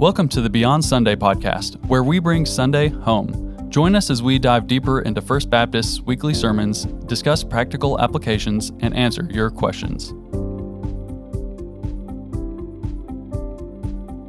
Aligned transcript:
Welcome 0.00 0.30
to 0.30 0.40
the 0.40 0.48
Beyond 0.48 0.82
Sunday 0.82 1.14
podcast, 1.14 1.76
where 1.84 2.02
we 2.02 2.20
bring 2.20 2.46
Sunday 2.46 2.88
home. 2.88 3.68
Join 3.68 3.94
us 3.94 4.08
as 4.08 4.22
we 4.22 4.38
dive 4.38 4.66
deeper 4.66 5.02
into 5.02 5.20
First 5.20 5.50
Baptist's 5.50 6.00
weekly 6.00 6.32
sermons, 6.32 6.84
discuss 7.04 7.44
practical 7.44 8.00
applications, 8.00 8.70
and 8.80 8.96
answer 8.96 9.28
your 9.30 9.50
questions. 9.50 10.08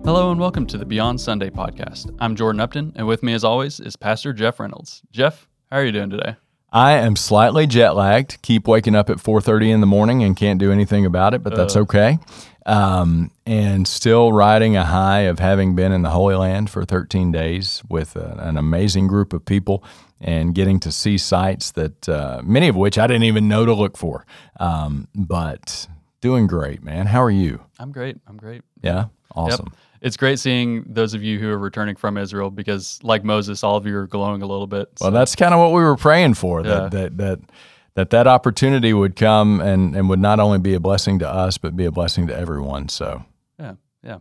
Hello 0.03 0.29
and 0.31 0.41
welcome 0.41 0.65
to 0.67 0.77
the 0.77 0.85
Beyond 0.85 1.21
Sunday 1.21 1.49
podcast. 1.49 2.13
I'm 2.19 2.35
Jordan 2.35 2.59
Upton, 2.59 2.91
and 2.97 3.07
with 3.07 3.23
me, 3.23 3.31
as 3.31 3.45
always, 3.45 3.79
is 3.79 3.95
Pastor 3.95 4.33
Jeff 4.33 4.59
Reynolds. 4.59 5.01
Jeff, 5.13 5.47
how 5.71 5.77
are 5.77 5.85
you 5.85 5.93
doing 5.93 6.09
today? 6.09 6.35
I 6.73 6.93
am 6.93 7.15
slightly 7.15 7.65
jet 7.65 7.95
lagged. 7.95 8.41
Keep 8.41 8.67
waking 8.67 8.95
up 8.95 9.09
at 9.09 9.19
4:30 9.21 9.71
in 9.71 9.79
the 9.79 9.87
morning 9.87 10.21
and 10.21 10.35
can't 10.35 10.59
do 10.59 10.71
anything 10.71 11.05
about 11.05 11.33
it, 11.33 11.43
but 11.43 11.55
that's 11.55 11.77
Uh. 11.77 11.81
okay. 11.81 12.19
Um, 12.65 13.31
and 13.45 13.87
still 13.87 14.31
riding 14.31 14.75
a 14.77 14.85
high 14.85 15.21
of 15.21 15.39
having 15.39 15.75
been 15.75 15.91
in 15.91 16.03
the 16.03 16.11
Holy 16.11 16.35
Land 16.35 16.69
for 16.69 16.85
13 16.85 17.31
days 17.31 17.81
with 17.89 18.15
a, 18.15 18.35
an 18.39 18.55
amazing 18.55 19.07
group 19.07 19.33
of 19.33 19.43
people 19.45 19.83
and 20.19 20.53
getting 20.53 20.79
to 20.81 20.91
see 20.91 21.17
sites 21.17 21.71
that 21.71 22.07
uh, 22.07 22.41
many 22.43 22.67
of 22.67 22.75
which 22.75 22.99
I 22.99 23.07
didn't 23.07 23.23
even 23.23 23.47
know 23.47 23.65
to 23.65 23.73
look 23.73 23.97
for. 23.97 24.27
Um, 24.59 25.07
but 25.15 25.87
doing 26.21 26.45
great, 26.45 26.83
man. 26.83 27.07
How 27.07 27.23
are 27.23 27.31
you? 27.31 27.61
I'm 27.79 27.91
great. 27.91 28.17
I'm 28.27 28.37
great. 28.37 28.61
Yeah, 28.83 29.05
awesome. 29.35 29.67
Yep. 29.71 29.77
It's 30.01 30.17
great 30.17 30.37
seeing 30.39 30.83
those 30.87 31.13
of 31.15 31.23
you 31.23 31.39
who 31.39 31.49
are 31.49 31.57
returning 31.57 31.95
from 31.95 32.17
Israel 32.17 32.49
because, 32.51 32.99
like 33.03 33.23
Moses, 33.23 33.63
all 33.63 33.75
of 33.77 33.85
you 33.87 33.95
are 33.97 34.07
glowing 34.07 34.41
a 34.43 34.47
little 34.47 34.67
bit. 34.67 34.89
Well, 34.99 35.11
that's 35.11 35.35
kind 35.35 35.53
of 35.53 35.59
what 35.59 35.69
we 35.73 35.81
were 35.81 35.95
praying 35.97 36.35
for 36.35 36.61
Yeah. 36.61 36.89
that 36.89 36.91
that 36.91 37.17
that 37.17 37.39
that 37.95 38.09
that 38.11 38.27
opportunity 38.27 38.93
would 38.93 39.15
come 39.15 39.59
and 39.61 39.95
and 39.95 40.09
would 40.09 40.19
not 40.19 40.39
only 40.39 40.59
be 40.59 40.73
a 40.73 40.79
blessing 40.79 41.19
to 41.19 41.29
us 41.29 41.57
but 41.57 41.75
be 41.75 41.85
a 41.85 41.91
blessing 41.91 42.27
to 42.27 42.35
everyone. 42.35 42.89
So 42.89 43.23
Yeah, 43.59 43.75
yeah. 44.03 44.17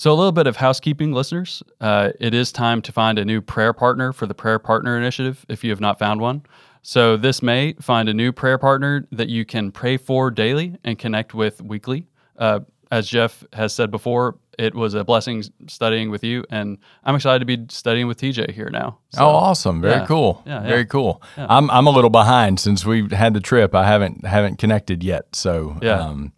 So, 0.00 0.10
a 0.10 0.14
little 0.14 0.32
bit 0.32 0.46
of 0.46 0.56
housekeeping, 0.56 1.12
listeners. 1.12 1.62
Uh, 1.78 2.12
it 2.18 2.32
is 2.32 2.52
time 2.52 2.80
to 2.80 2.90
find 2.90 3.18
a 3.18 3.24
new 3.26 3.42
prayer 3.42 3.74
partner 3.74 4.14
for 4.14 4.26
the 4.26 4.32
Prayer 4.32 4.58
Partner 4.58 4.96
Initiative 4.96 5.44
if 5.50 5.62
you 5.62 5.68
have 5.68 5.80
not 5.82 5.98
found 5.98 6.22
one. 6.22 6.42
So, 6.80 7.18
this 7.18 7.42
May, 7.42 7.74
find 7.74 8.08
a 8.08 8.14
new 8.14 8.32
prayer 8.32 8.56
partner 8.56 9.06
that 9.12 9.28
you 9.28 9.44
can 9.44 9.70
pray 9.70 9.98
for 9.98 10.30
daily 10.30 10.78
and 10.84 10.98
connect 10.98 11.34
with 11.34 11.60
weekly. 11.60 12.06
Uh, 12.38 12.60
as 12.90 13.08
Jeff 13.08 13.44
has 13.52 13.74
said 13.74 13.90
before, 13.90 14.38
it 14.60 14.74
was 14.74 14.92
a 14.94 15.04
blessing 15.04 15.42
studying 15.68 16.10
with 16.10 16.22
you, 16.22 16.44
and 16.50 16.78
I'm 17.02 17.14
excited 17.14 17.38
to 17.38 17.46
be 17.46 17.66
studying 17.70 18.06
with 18.06 18.20
TJ 18.20 18.50
here 18.50 18.68
now. 18.68 18.98
So, 19.14 19.24
oh, 19.24 19.30
awesome! 19.30 19.80
Very 19.80 20.00
yeah. 20.00 20.06
cool. 20.06 20.42
Yeah, 20.46 20.62
yeah. 20.62 20.68
Very 20.68 20.84
cool. 20.84 21.22
I'm 21.36 21.70
I'm 21.70 21.86
a 21.86 21.90
little 21.90 22.10
behind 22.10 22.60
since 22.60 22.84
we 22.84 23.08
had 23.10 23.32
the 23.32 23.40
trip. 23.40 23.74
I 23.74 23.86
haven't 23.86 24.26
haven't 24.26 24.58
connected 24.58 25.02
yet. 25.02 25.34
So 25.34 25.78
Yeah. 25.80 26.00
um, 26.00 26.32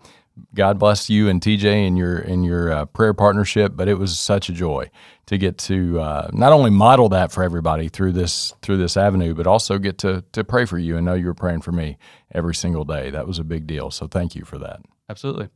God 0.55 0.79
bless 0.79 1.11
you 1.11 1.29
and 1.29 1.41
TJ 1.43 1.87
and 1.87 1.99
your 1.99 2.19
in 2.19 2.45
your 2.45 2.73
uh, 2.73 2.85
prayer 2.87 3.13
partnership. 3.13 3.73
But 3.75 3.89
it 3.89 3.95
was 3.95 4.19
such 4.19 4.49
a 4.49 4.53
joy 4.53 4.91
to 5.27 5.37
get 5.37 5.59
to 5.59 6.01
uh, 6.01 6.31
not 6.33 6.53
only 6.53 6.71
model 6.71 7.09
that 7.11 7.33
for 7.33 7.43
everybody 7.43 7.89
through 7.89 8.13
this 8.13 8.55
through 8.63 8.77
this 8.77 8.97
avenue, 8.97 9.35
but 9.35 9.47
also 9.49 9.79
get 9.79 9.99
to 9.99 10.23
to 10.33 10.45
pray 10.45 10.65
for 10.65 10.79
you 10.79 10.97
and 10.97 11.05
know 11.05 11.15
you 11.15 11.27
were 11.27 11.35
praying 11.35 11.63
for 11.63 11.73
me 11.73 11.99
every 12.33 12.55
single 12.55 12.85
day. 12.85 13.11
That 13.11 13.27
was 13.27 13.39
a 13.39 13.45
big 13.45 13.67
deal. 13.67 13.91
So 13.91 14.07
thank 14.07 14.37
you 14.37 14.45
for 14.45 14.59
that. 14.59 14.81
Absolutely. 15.11 15.49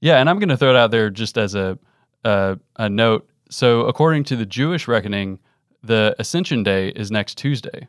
Yeah, 0.00 0.20
and 0.20 0.30
I'm 0.30 0.38
going 0.38 0.48
to 0.48 0.56
throw 0.56 0.70
it 0.70 0.76
out 0.76 0.90
there 0.92 1.10
just 1.10 1.36
as 1.36 1.54
a, 1.56 1.76
a 2.24 2.58
a 2.76 2.88
note. 2.88 3.28
So, 3.50 3.82
according 3.82 4.24
to 4.24 4.36
the 4.36 4.46
Jewish 4.46 4.88
reckoning, 4.88 5.38
the 5.82 6.14
Ascension 6.18 6.62
Day 6.62 6.88
is 6.88 7.10
next 7.10 7.36
Tuesday. 7.38 7.88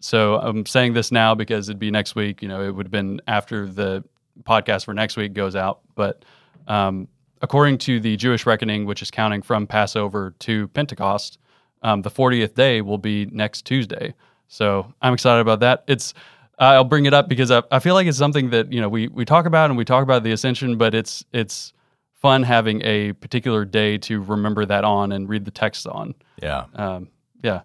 So, 0.00 0.36
I'm 0.36 0.66
saying 0.66 0.92
this 0.92 1.10
now 1.10 1.34
because 1.34 1.68
it'd 1.68 1.78
be 1.78 1.90
next 1.90 2.14
week. 2.14 2.42
You 2.42 2.48
know, 2.48 2.62
it 2.62 2.74
would 2.74 2.86
have 2.86 2.92
been 2.92 3.20
after 3.26 3.66
the 3.66 4.04
podcast 4.42 4.84
for 4.84 4.94
next 4.94 5.16
week 5.16 5.32
goes 5.32 5.56
out. 5.56 5.80
But 5.94 6.24
um, 6.68 7.08
according 7.42 7.78
to 7.78 8.00
the 8.00 8.16
Jewish 8.16 8.46
reckoning, 8.46 8.86
which 8.86 9.02
is 9.02 9.10
counting 9.10 9.42
from 9.42 9.66
Passover 9.66 10.34
to 10.40 10.68
Pentecost, 10.68 11.38
um, 11.82 12.02
the 12.02 12.10
40th 12.10 12.54
day 12.54 12.82
will 12.82 12.98
be 12.98 13.26
next 13.26 13.64
Tuesday. 13.64 14.14
So, 14.48 14.92
I'm 15.00 15.14
excited 15.14 15.40
about 15.40 15.60
that. 15.60 15.84
It's 15.86 16.12
I'll 16.60 16.84
bring 16.84 17.06
it 17.06 17.14
up 17.14 17.26
because 17.26 17.50
I, 17.50 17.62
I 17.70 17.78
feel 17.78 17.94
like 17.94 18.06
it's 18.06 18.18
something 18.18 18.50
that 18.50 18.70
you 18.70 18.82
know 18.82 18.88
we 18.88 19.08
we 19.08 19.24
talk 19.24 19.46
about 19.46 19.70
and 19.70 19.78
we 19.78 19.84
talk 19.84 20.02
about 20.02 20.22
the 20.22 20.32
ascension, 20.32 20.76
but 20.76 20.94
it's 20.94 21.24
it's 21.32 21.72
fun 22.20 22.42
having 22.42 22.82
a 22.84 23.12
particular 23.14 23.64
day 23.64 23.98
to 23.98 24.20
remember 24.20 24.64
that 24.66 24.84
on 24.84 25.12
and 25.12 25.28
read 25.28 25.44
the 25.44 25.50
text 25.50 25.86
on. 25.86 26.14
Yeah. 26.42 26.66
Um, 26.74 27.08
yeah, 27.42 27.62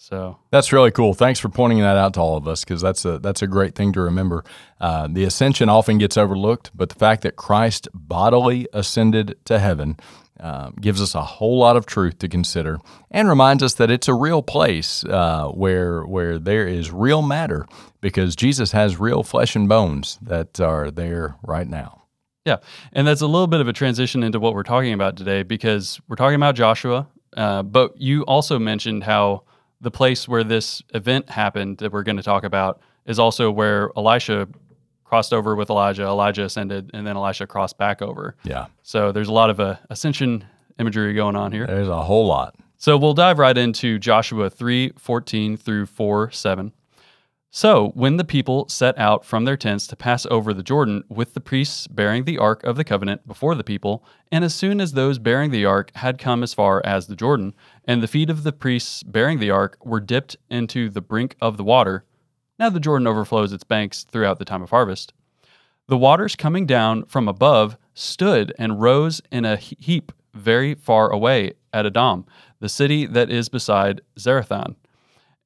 so 0.00 0.38
That's 0.50 0.72
really 0.72 0.90
cool. 0.90 1.12
Thanks 1.12 1.38
for 1.38 1.50
pointing 1.50 1.80
that 1.80 1.98
out 1.98 2.14
to 2.14 2.20
all 2.20 2.38
of 2.38 2.48
us 2.48 2.64
because 2.64 2.80
that's 2.80 3.04
a 3.04 3.18
that's 3.18 3.42
a 3.42 3.46
great 3.46 3.74
thing 3.74 3.92
to 3.92 4.00
remember. 4.00 4.44
Uh, 4.80 5.06
the 5.10 5.24
ascension 5.24 5.68
often 5.68 5.98
gets 5.98 6.16
overlooked, 6.16 6.70
but 6.74 6.88
the 6.88 6.94
fact 6.94 7.20
that 7.20 7.36
Christ 7.36 7.86
bodily 7.92 8.66
ascended 8.72 9.36
to 9.44 9.58
heaven 9.58 9.98
um, 10.40 10.74
gives 10.80 11.02
us 11.02 11.14
a 11.14 11.20
whole 11.20 11.58
lot 11.58 11.76
of 11.76 11.84
truth 11.84 12.18
to 12.20 12.28
consider 12.28 12.78
and 13.10 13.28
reminds 13.28 13.62
us 13.62 13.74
that 13.74 13.90
it's 13.90 14.08
a 14.08 14.14
real 14.14 14.40
place 14.40 15.04
uh, 15.04 15.48
where 15.48 16.02
where 16.06 16.38
there 16.38 16.66
is 16.66 16.90
real 16.90 17.20
matter 17.20 17.66
because 18.00 18.34
Jesus 18.34 18.72
has 18.72 18.98
real 18.98 19.22
flesh 19.22 19.54
and 19.54 19.68
bones 19.68 20.18
that 20.22 20.58
are 20.60 20.90
there 20.90 21.36
right 21.42 21.68
now. 21.68 21.99
Yeah, 22.44 22.56
and 22.92 23.06
that's 23.06 23.20
a 23.20 23.26
little 23.26 23.46
bit 23.46 23.60
of 23.60 23.68
a 23.68 23.72
transition 23.72 24.22
into 24.22 24.40
what 24.40 24.54
we're 24.54 24.62
talking 24.62 24.92
about 24.92 25.16
today 25.16 25.42
because 25.42 26.00
we're 26.08 26.16
talking 26.16 26.36
about 26.36 26.54
Joshua, 26.54 27.06
uh, 27.36 27.62
but 27.62 28.00
you 28.00 28.22
also 28.22 28.58
mentioned 28.58 29.04
how 29.04 29.42
the 29.80 29.90
place 29.90 30.26
where 30.26 30.44
this 30.44 30.82
event 30.94 31.28
happened 31.30 31.78
that 31.78 31.92
we're 31.92 32.02
going 32.02 32.16
to 32.16 32.22
talk 32.22 32.44
about 32.44 32.80
is 33.06 33.18
also 33.18 33.50
where 33.50 33.90
Elisha 33.96 34.48
crossed 35.04 35.32
over 35.32 35.56
with 35.56 35.70
Elijah. 35.70 36.04
Elijah 36.04 36.44
ascended, 36.44 36.90
and 36.94 37.06
then 37.06 37.16
Elisha 37.16 37.46
crossed 37.46 37.76
back 37.78 38.00
over. 38.00 38.36
Yeah, 38.44 38.66
So 38.82 39.12
there's 39.12 39.28
a 39.28 39.32
lot 39.32 39.50
of 39.50 39.58
uh, 39.60 39.76
ascension 39.90 40.44
imagery 40.78 41.12
going 41.14 41.36
on 41.36 41.52
here. 41.52 41.66
there's 41.66 41.88
a 41.88 42.02
whole 42.02 42.26
lot. 42.26 42.54
So 42.78 42.96
we'll 42.96 43.12
dive 43.12 43.38
right 43.38 43.56
into 43.56 43.98
Joshua 43.98 44.48
3 44.48 44.92
14 44.96 45.56
through 45.58 45.86
4 45.86 46.30
7. 46.30 46.72
So 47.52 47.88
when 47.94 48.16
the 48.16 48.24
people 48.24 48.68
set 48.68 48.96
out 48.96 49.24
from 49.24 49.44
their 49.44 49.56
tents 49.56 49.88
to 49.88 49.96
pass 49.96 50.24
over 50.26 50.54
the 50.54 50.62
Jordan 50.62 51.02
with 51.08 51.34
the 51.34 51.40
priests 51.40 51.88
bearing 51.88 52.24
the 52.24 52.38
ark 52.38 52.62
of 52.62 52.76
the 52.76 52.84
covenant 52.84 53.26
before 53.26 53.56
the 53.56 53.64
people, 53.64 54.04
and 54.30 54.44
as 54.44 54.54
soon 54.54 54.80
as 54.80 54.92
those 54.92 55.18
bearing 55.18 55.50
the 55.50 55.64
ark 55.64 55.90
had 55.96 56.16
come 56.16 56.44
as 56.44 56.54
far 56.54 56.80
as 56.86 57.08
the 57.08 57.16
Jordan, 57.16 57.52
and 57.84 58.02
the 58.02 58.08
feet 58.08 58.30
of 58.30 58.44
the 58.44 58.52
priests 58.52 59.02
bearing 59.02 59.40
the 59.40 59.50
ark 59.50 59.76
were 59.84 59.98
dipped 59.98 60.36
into 60.48 60.88
the 60.88 61.00
brink 61.00 61.34
of 61.40 61.56
the 61.56 61.64
water, 61.64 62.04
now 62.60 62.70
the 62.70 62.78
Jordan 62.78 63.08
overflows 63.08 63.52
its 63.52 63.64
banks 63.64 64.04
throughout 64.04 64.38
the 64.38 64.44
time 64.44 64.62
of 64.62 64.70
harvest. 64.70 65.12
The 65.88 65.98
waters 65.98 66.36
coming 66.36 66.66
down 66.66 67.04
from 67.06 67.26
above 67.26 67.76
stood 67.94 68.54
and 68.60 68.80
rose 68.80 69.20
in 69.32 69.44
a 69.44 69.56
heap 69.56 70.12
very 70.34 70.74
far 70.76 71.10
away 71.10 71.54
at 71.72 71.84
Adam, 71.84 72.26
the 72.60 72.68
city 72.68 73.06
that 73.06 73.28
is 73.28 73.48
beside 73.48 74.02
Zarethan. 74.16 74.76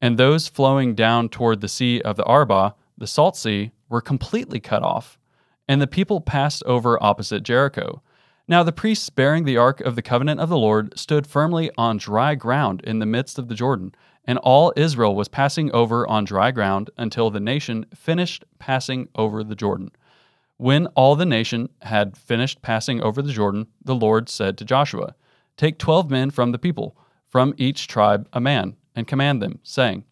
And 0.04 0.18
those 0.18 0.48
flowing 0.48 0.94
down 0.94 1.30
toward 1.30 1.62
the 1.62 1.66
sea 1.66 2.02
of 2.02 2.16
the 2.16 2.28
Arabah, 2.28 2.72
the 2.98 3.06
salt 3.06 3.38
sea, 3.38 3.72
were 3.88 4.02
completely 4.02 4.60
cut 4.60 4.82
off. 4.82 5.18
And 5.66 5.80
the 5.80 5.86
people 5.86 6.20
passed 6.20 6.62
over 6.64 7.02
opposite 7.02 7.42
Jericho. 7.42 8.02
Now 8.46 8.62
the 8.62 8.70
priests 8.70 9.08
bearing 9.08 9.44
the 9.44 9.56
ark 9.56 9.80
of 9.80 9.96
the 9.96 10.02
covenant 10.02 10.40
of 10.40 10.50
the 10.50 10.58
Lord 10.58 10.98
stood 10.98 11.26
firmly 11.26 11.70
on 11.78 11.96
dry 11.96 12.34
ground 12.34 12.82
in 12.84 12.98
the 12.98 13.06
midst 13.06 13.38
of 13.38 13.48
the 13.48 13.54
Jordan, 13.54 13.94
and 14.26 14.36
all 14.40 14.74
Israel 14.76 15.16
was 15.16 15.28
passing 15.28 15.72
over 15.72 16.06
on 16.06 16.26
dry 16.26 16.50
ground 16.50 16.90
until 16.98 17.30
the 17.30 17.40
nation 17.40 17.86
finished 17.94 18.44
passing 18.58 19.08
over 19.14 19.42
the 19.42 19.56
Jordan. 19.56 19.90
When 20.58 20.86
all 20.88 21.16
the 21.16 21.24
nation 21.24 21.70
had 21.80 22.18
finished 22.18 22.60
passing 22.60 23.00
over 23.00 23.22
the 23.22 23.32
Jordan, 23.32 23.68
the 23.82 23.94
Lord 23.94 24.28
said 24.28 24.58
to 24.58 24.66
Joshua, 24.66 25.14
Take 25.56 25.78
twelve 25.78 26.10
men 26.10 26.30
from 26.30 26.52
the 26.52 26.58
people, 26.58 26.94
from 27.26 27.54
each 27.56 27.88
tribe 27.88 28.28
a 28.34 28.40
man, 28.42 28.76
and 28.94 29.06
command 29.06 29.42
them, 29.42 29.58
saying, 29.62 30.04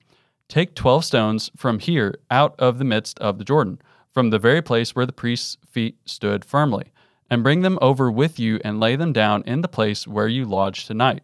Take 0.49 0.75
twelve 0.75 1.05
stones 1.05 1.51
from 1.57 1.79
here 1.79 2.19
out 2.31 2.55
of 2.59 2.79
the 2.79 2.85
midst 2.85 3.19
of 3.21 3.39
the 3.39 3.45
Jordan, 3.45 3.81
from 4.13 4.31
the 4.31 4.39
very 4.39 4.61
place 4.61 4.95
where 4.95 5.07
the 5.07 5.13
priest's 5.13 5.57
feet 5.67 5.97
stood 6.05 6.45
firmly, 6.45 6.93
and 7.31 7.43
bring 7.43 7.63
them 7.63 7.79
over 7.81 8.11
with 8.11 8.39
you 8.39 8.61
and 8.65 8.79
lay 8.79 8.97
them 8.97 9.13
down 9.13 9.43
in 9.47 9.63
the 9.63 9.69
place 9.69 10.07
where 10.07 10.29
you 10.29 10.45
lodge 10.45 10.87
tonight. 10.87 11.23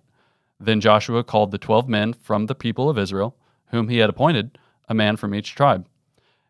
Then 0.59 0.81
Joshua 0.81 1.23
called 1.23 1.51
the 1.51 1.59
twelve 1.59 1.89
men 1.89 2.15
from 2.15 2.47
the 2.47 2.55
people 2.55 2.89
of 2.89 2.99
Israel, 2.99 3.37
whom 3.67 3.89
he 3.89 3.99
had 3.99 4.09
appointed, 4.09 4.59
a 4.89 4.95
man 4.95 5.17
from 5.17 5.35
each 5.35 5.55
tribe. 5.55 5.87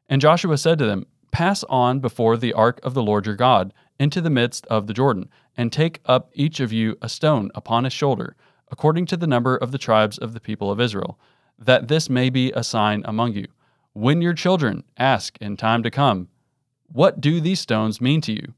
And 0.08 0.20
Joshua 0.20 0.56
said 0.56 0.78
to 0.78 0.86
them, 0.86 1.06
Pass 1.30 1.64
on 1.64 2.00
before 2.00 2.36
the 2.36 2.52
ark 2.52 2.80
of 2.82 2.94
the 2.94 3.02
Lord 3.02 3.26
your 3.26 3.34
God 3.34 3.74
into 3.98 4.20
the 4.20 4.30
midst 4.30 4.66
of 4.68 4.86
the 4.86 4.94
Jordan, 4.94 5.28
and 5.56 5.72
take 5.72 6.00
up 6.06 6.30
each 6.32 6.60
of 6.60 6.72
you 6.72 6.96
a 7.02 7.08
stone 7.08 7.50
upon 7.54 7.84
his 7.84 7.92
shoulder, 7.92 8.36
according 8.70 9.06
to 9.06 9.16
the 9.16 9.26
number 9.26 9.56
of 9.56 9.72
the 9.72 9.78
tribes 9.78 10.18
of 10.18 10.32
the 10.32 10.40
people 10.40 10.70
of 10.70 10.80
Israel, 10.80 11.18
that 11.58 11.88
this 11.88 12.08
may 12.08 12.30
be 12.30 12.52
a 12.52 12.62
sign 12.62 13.02
among 13.04 13.34
you. 13.34 13.46
When 13.92 14.22
your 14.22 14.34
children 14.34 14.84
ask 14.96 15.36
in 15.40 15.56
time 15.56 15.82
to 15.82 15.90
come, 15.90 16.28
What 16.90 17.20
do 17.20 17.40
these 17.40 17.60
stones 17.60 18.00
mean 18.00 18.20
to 18.22 18.32
you? 18.32 18.54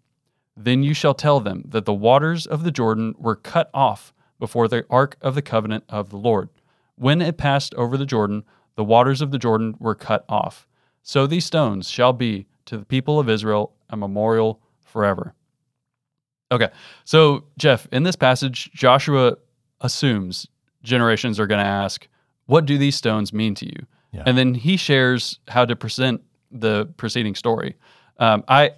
Then 0.56 0.82
you 0.82 0.94
shall 0.94 1.14
tell 1.14 1.40
them 1.40 1.64
that 1.68 1.84
the 1.84 1.94
waters 1.94 2.46
of 2.46 2.64
the 2.64 2.70
Jordan 2.70 3.14
were 3.18 3.36
cut 3.36 3.70
off 3.72 4.12
before 4.38 4.68
the 4.68 4.84
ark 4.90 5.16
of 5.20 5.34
the 5.34 5.42
covenant 5.42 5.84
of 5.88 6.10
the 6.10 6.16
Lord. 6.16 6.48
When 6.96 7.22
it 7.22 7.38
passed 7.38 7.74
over 7.74 7.96
the 7.96 8.06
Jordan, 8.06 8.44
the 8.76 8.84
waters 8.84 9.22
of 9.22 9.30
the 9.30 9.38
Jordan 9.38 9.74
were 9.78 9.94
cut 9.94 10.24
off. 10.28 10.66
So 11.02 11.26
these 11.26 11.46
stones 11.46 11.88
shall 11.88 12.12
be 12.12 12.46
to 12.66 12.76
the 12.76 12.84
people 12.84 13.18
of 13.18 13.28
Israel 13.28 13.72
a 13.88 13.96
memorial 13.96 14.60
forever. 14.84 15.34
Okay. 16.52 16.68
So, 17.04 17.44
Jeff, 17.58 17.88
in 17.92 18.02
this 18.02 18.16
passage, 18.16 18.70
Joshua 18.72 19.36
assumes 19.80 20.46
generations 20.82 21.38
are 21.38 21.46
going 21.46 21.62
to 21.62 21.70
ask, 21.70 22.08
What 22.46 22.66
do 22.66 22.78
these 22.78 22.96
stones 22.96 23.32
mean 23.32 23.54
to 23.56 23.66
you? 23.66 23.86
Yeah. 24.12 24.24
And 24.26 24.36
then 24.36 24.54
he 24.54 24.76
shares 24.76 25.38
how 25.48 25.64
to 25.64 25.76
present 25.76 26.22
the 26.50 26.86
preceding 26.96 27.34
story. 27.34 27.76
Um, 28.18 28.44
I, 28.48 28.72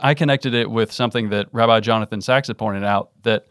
I 0.00 0.14
connected 0.14 0.54
it 0.54 0.70
with 0.70 0.90
something 0.90 1.28
that 1.30 1.48
Rabbi 1.52 1.80
Jonathan 1.80 2.20
Sacks 2.20 2.48
had 2.48 2.56
pointed 2.56 2.84
out 2.84 3.10
that 3.22 3.46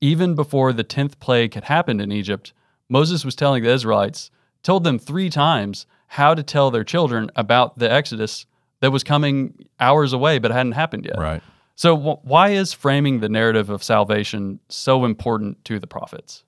even 0.00 0.34
before 0.34 0.72
the 0.72 0.84
10th 0.84 1.18
plague 1.18 1.54
had 1.54 1.64
happened 1.64 2.00
in 2.00 2.12
Egypt, 2.12 2.52
Moses 2.88 3.24
was 3.24 3.34
telling 3.34 3.62
the 3.62 3.70
Israelites, 3.70 4.30
told 4.62 4.84
them 4.84 4.98
three 4.98 5.30
times 5.30 5.86
how 6.08 6.34
to 6.34 6.42
tell 6.42 6.70
their 6.70 6.84
children 6.84 7.30
about 7.36 7.78
the 7.78 7.90
Exodus 7.90 8.46
that 8.80 8.90
was 8.90 9.02
coming 9.02 9.66
hours 9.80 10.12
away 10.12 10.38
but 10.38 10.50
hadn't 10.50 10.72
happened 10.72 11.04
yet. 11.04 11.18
Right. 11.18 11.42
So, 11.78 11.96
wh- 11.96 12.24
why 12.24 12.48
is 12.48 12.72
framing 12.72 13.20
the 13.20 13.28
narrative 13.28 13.70
of 13.70 13.84
salvation 13.84 14.58
so 14.68 15.04
important 15.04 15.64
to 15.66 15.78
the 15.78 15.86
prophets? 15.86 16.42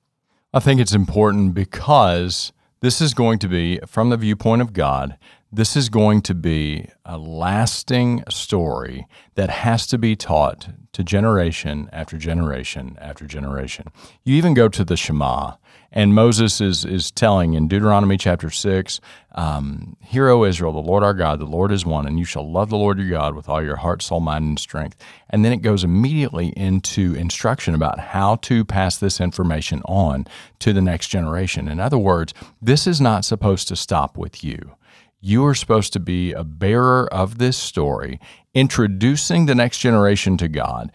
I 0.52 0.58
think 0.58 0.80
it's 0.80 0.92
important 0.92 1.54
because 1.54 2.52
this 2.80 3.00
is 3.00 3.14
going 3.14 3.38
to 3.38 3.48
be, 3.48 3.78
from 3.86 4.10
the 4.10 4.16
viewpoint 4.16 4.60
of 4.60 4.72
God, 4.72 5.16
this 5.52 5.76
is 5.76 5.88
going 5.88 6.22
to 6.22 6.34
be 6.34 6.88
a 7.04 7.16
lasting 7.16 8.24
story 8.28 9.06
that 9.36 9.50
has 9.50 9.86
to 9.86 9.98
be 9.98 10.16
taught 10.16 10.70
to 10.94 11.04
generation 11.04 11.88
after 11.92 12.18
generation 12.18 12.98
after 13.00 13.24
generation. 13.24 13.86
You 14.24 14.34
even 14.34 14.52
go 14.52 14.68
to 14.68 14.84
the 14.84 14.96
Shema, 14.96 15.52
and 15.92 16.14
Moses 16.14 16.60
is, 16.60 16.84
is 16.84 17.10
telling 17.10 17.54
in 17.54 17.66
Deuteronomy 17.66 18.16
chapter 18.16 18.50
6 18.50 19.00
um, 19.32 19.96
Hear, 20.00 20.28
O 20.28 20.44
Israel, 20.44 20.72
the 20.72 20.78
Lord 20.78 21.02
our 21.02 21.14
God, 21.14 21.40
the 21.40 21.46
Lord 21.46 21.72
is 21.72 21.84
one, 21.84 22.06
and 22.06 22.18
you 22.18 22.24
shall 22.24 22.50
love 22.50 22.70
the 22.70 22.76
Lord 22.76 22.98
your 22.98 23.10
God 23.10 23.34
with 23.34 23.48
all 23.48 23.62
your 23.62 23.76
heart, 23.76 24.02
soul, 24.02 24.20
mind, 24.20 24.44
and 24.44 24.58
strength. 24.58 24.96
And 25.28 25.44
then 25.44 25.52
it 25.52 25.62
goes 25.62 25.82
immediately 25.82 26.48
into 26.56 27.14
instruction 27.14 27.74
about 27.74 27.98
how 27.98 28.36
to 28.36 28.64
pass 28.64 28.96
this 28.96 29.20
information 29.20 29.82
on 29.84 30.26
to 30.60 30.72
the 30.72 30.82
next 30.82 31.08
generation. 31.08 31.68
In 31.68 31.80
other 31.80 31.98
words, 31.98 32.34
this 32.62 32.86
is 32.86 33.00
not 33.00 33.24
supposed 33.24 33.68
to 33.68 33.76
stop 33.76 34.16
with 34.16 34.44
you. 34.44 34.76
You 35.20 35.44
are 35.46 35.54
supposed 35.54 35.92
to 35.92 36.00
be 36.00 36.32
a 36.32 36.44
bearer 36.44 37.06
of 37.12 37.38
this 37.38 37.56
story, 37.56 38.18
introducing 38.54 39.46
the 39.46 39.54
next 39.54 39.78
generation 39.78 40.36
to 40.38 40.48
God 40.48 40.90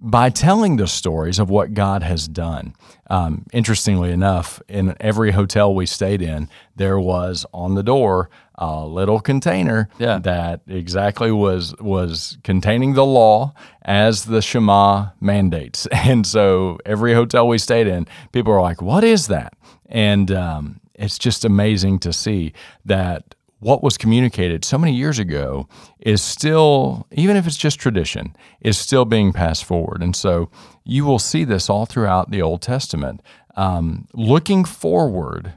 by 0.00 0.30
telling 0.30 0.76
the 0.76 0.86
stories 0.86 1.38
of 1.38 1.48
what 1.50 1.72
God 1.74 2.02
has 2.02 2.28
done. 2.28 2.74
Um, 3.08 3.46
interestingly 3.52 4.10
enough, 4.12 4.60
in 4.68 4.94
every 5.00 5.30
hotel 5.32 5.74
we 5.74 5.86
stayed 5.86 6.20
in, 6.22 6.48
there 6.74 6.98
was 6.98 7.46
on 7.54 7.74
the 7.74 7.82
door 7.82 8.28
a 8.56 8.84
little 8.86 9.20
container 9.20 9.88
Yeah. 9.98 10.18
that 10.20 10.60
exactly 10.66 11.30
was 11.30 11.74
was 11.78 12.38
containing 12.42 12.94
the 12.94 13.04
law 13.04 13.52
as 13.82 14.24
the 14.24 14.40
Shema 14.42 15.08
mandates. 15.20 15.86
And 15.92 16.26
so 16.26 16.78
every 16.84 17.14
hotel 17.14 17.46
we 17.46 17.58
stayed 17.58 17.86
in, 17.86 18.06
people 18.32 18.52
were 18.52 18.62
like, 18.62 18.82
"What 18.82 19.04
is 19.04 19.28
that?" 19.28 19.52
And 19.88 20.30
um, 20.32 20.80
it's 20.94 21.18
just 21.18 21.44
amazing 21.44 22.00
to 22.00 22.12
see 22.12 22.52
that 22.84 23.35
what 23.58 23.82
was 23.82 23.96
communicated 23.96 24.64
so 24.64 24.76
many 24.76 24.92
years 24.92 25.18
ago 25.18 25.68
is 25.98 26.20
still, 26.20 27.06
even 27.12 27.36
if 27.36 27.46
it's 27.46 27.56
just 27.56 27.80
tradition, 27.80 28.36
is 28.60 28.78
still 28.78 29.04
being 29.04 29.32
passed 29.32 29.64
forward. 29.64 30.02
And 30.02 30.14
so 30.14 30.50
you 30.84 31.04
will 31.04 31.18
see 31.18 31.44
this 31.44 31.70
all 31.70 31.86
throughout 31.86 32.30
the 32.30 32.42
Old 32.42 32.60
Testament, 32.60 33.22
um, 33.56 34.06
looking 34.12 34.64
forward 34.64 35.54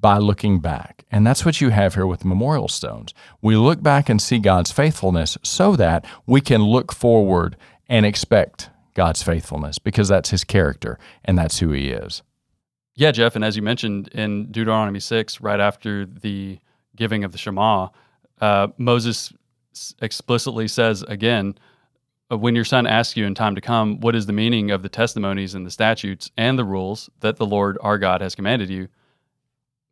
by 0.00 0.18
looking 0.18 0.58
back. 0.60 1.04
And 1.10 1.26
that's 1.26 1.44
what 1.44 1.60
you 1.60 1.70
have 1.70 1.94
here 1.94 2.06
with 2.06 2.24
memorial 2.24 2.68
stones. 2.68 3.14
We 3.40 3.56
look 3.56 3.82
back 3.82 4.08
and 4.08 4.20
see 4.20 4.38
God's 4.38 4.72
faithfulness 4.72 5.38
so 5.42 5.76
that 5.76 6.04
we 6.26 6.40
can 6.40 6.62
look 6.62 6.92
forward 6.92 7.56
and 7.88 8.04
expect 8.04 8.70
God's 8.94 9.22
faithfulness 9.22 9.78
because 9.78 10.08
that's 10.08 10.30
his 10.30 10.42
character 10.44 10.98
and 11.24 11.38
that's 11.38 11.60
who 11.60 11.70
he 11.70 11.90
is. 11.90 12.22
Yeah, 12.94 13.12
Jeff, 13.12 13.36
and 13.36 13.44
as 13.44 13.56
you 13.56 13.62
mentioned 13.62 14.08
in 14.08 14.50
Deuteronomy 14.50 15.00
6, 15.00 15.40
right 15.40 15.60
after 15.60 16.06
the 16.06 16.58
giving 16.96 17.24
of 17.24 17.32
the 17.32 17.38
Shema, 17.38 17.88
uh, 18.40 18.68
Moses 18.78 19.32
explicitly 20.00 20.68
says 20.68 21.02
again, 21.02 21.56
uh, 22.30 22.38
when 22.38 22.54
your 22.54 22.64
son 22.64 22.86
asks 22.86 23.16
you 23.16 23.24
in 23.24 23.34
time 23.34 23.54
to 23.54 23.60
come, 23.60 24.00
what 24.00 24.16
is 24.16 24.26
the 24.26 24.32
meaning 24.32 24.70
of 24.70 24.82
the 24.82 24.88
testimonies 24.88 25.54
and 25.54 25.64
the 25.64 25.70
statutes 25.70 26.30
and 26.36 26.58
the 26.58 26.64
rules 26.64 27.08
that 27.20 27.36
the 27.36 27.46
Lord 27.46 27.78
our 27.80 27.98
God 27.98 28.20
has 28.20 28.34
commanded 28.34 28.68
you? 28.68 28.88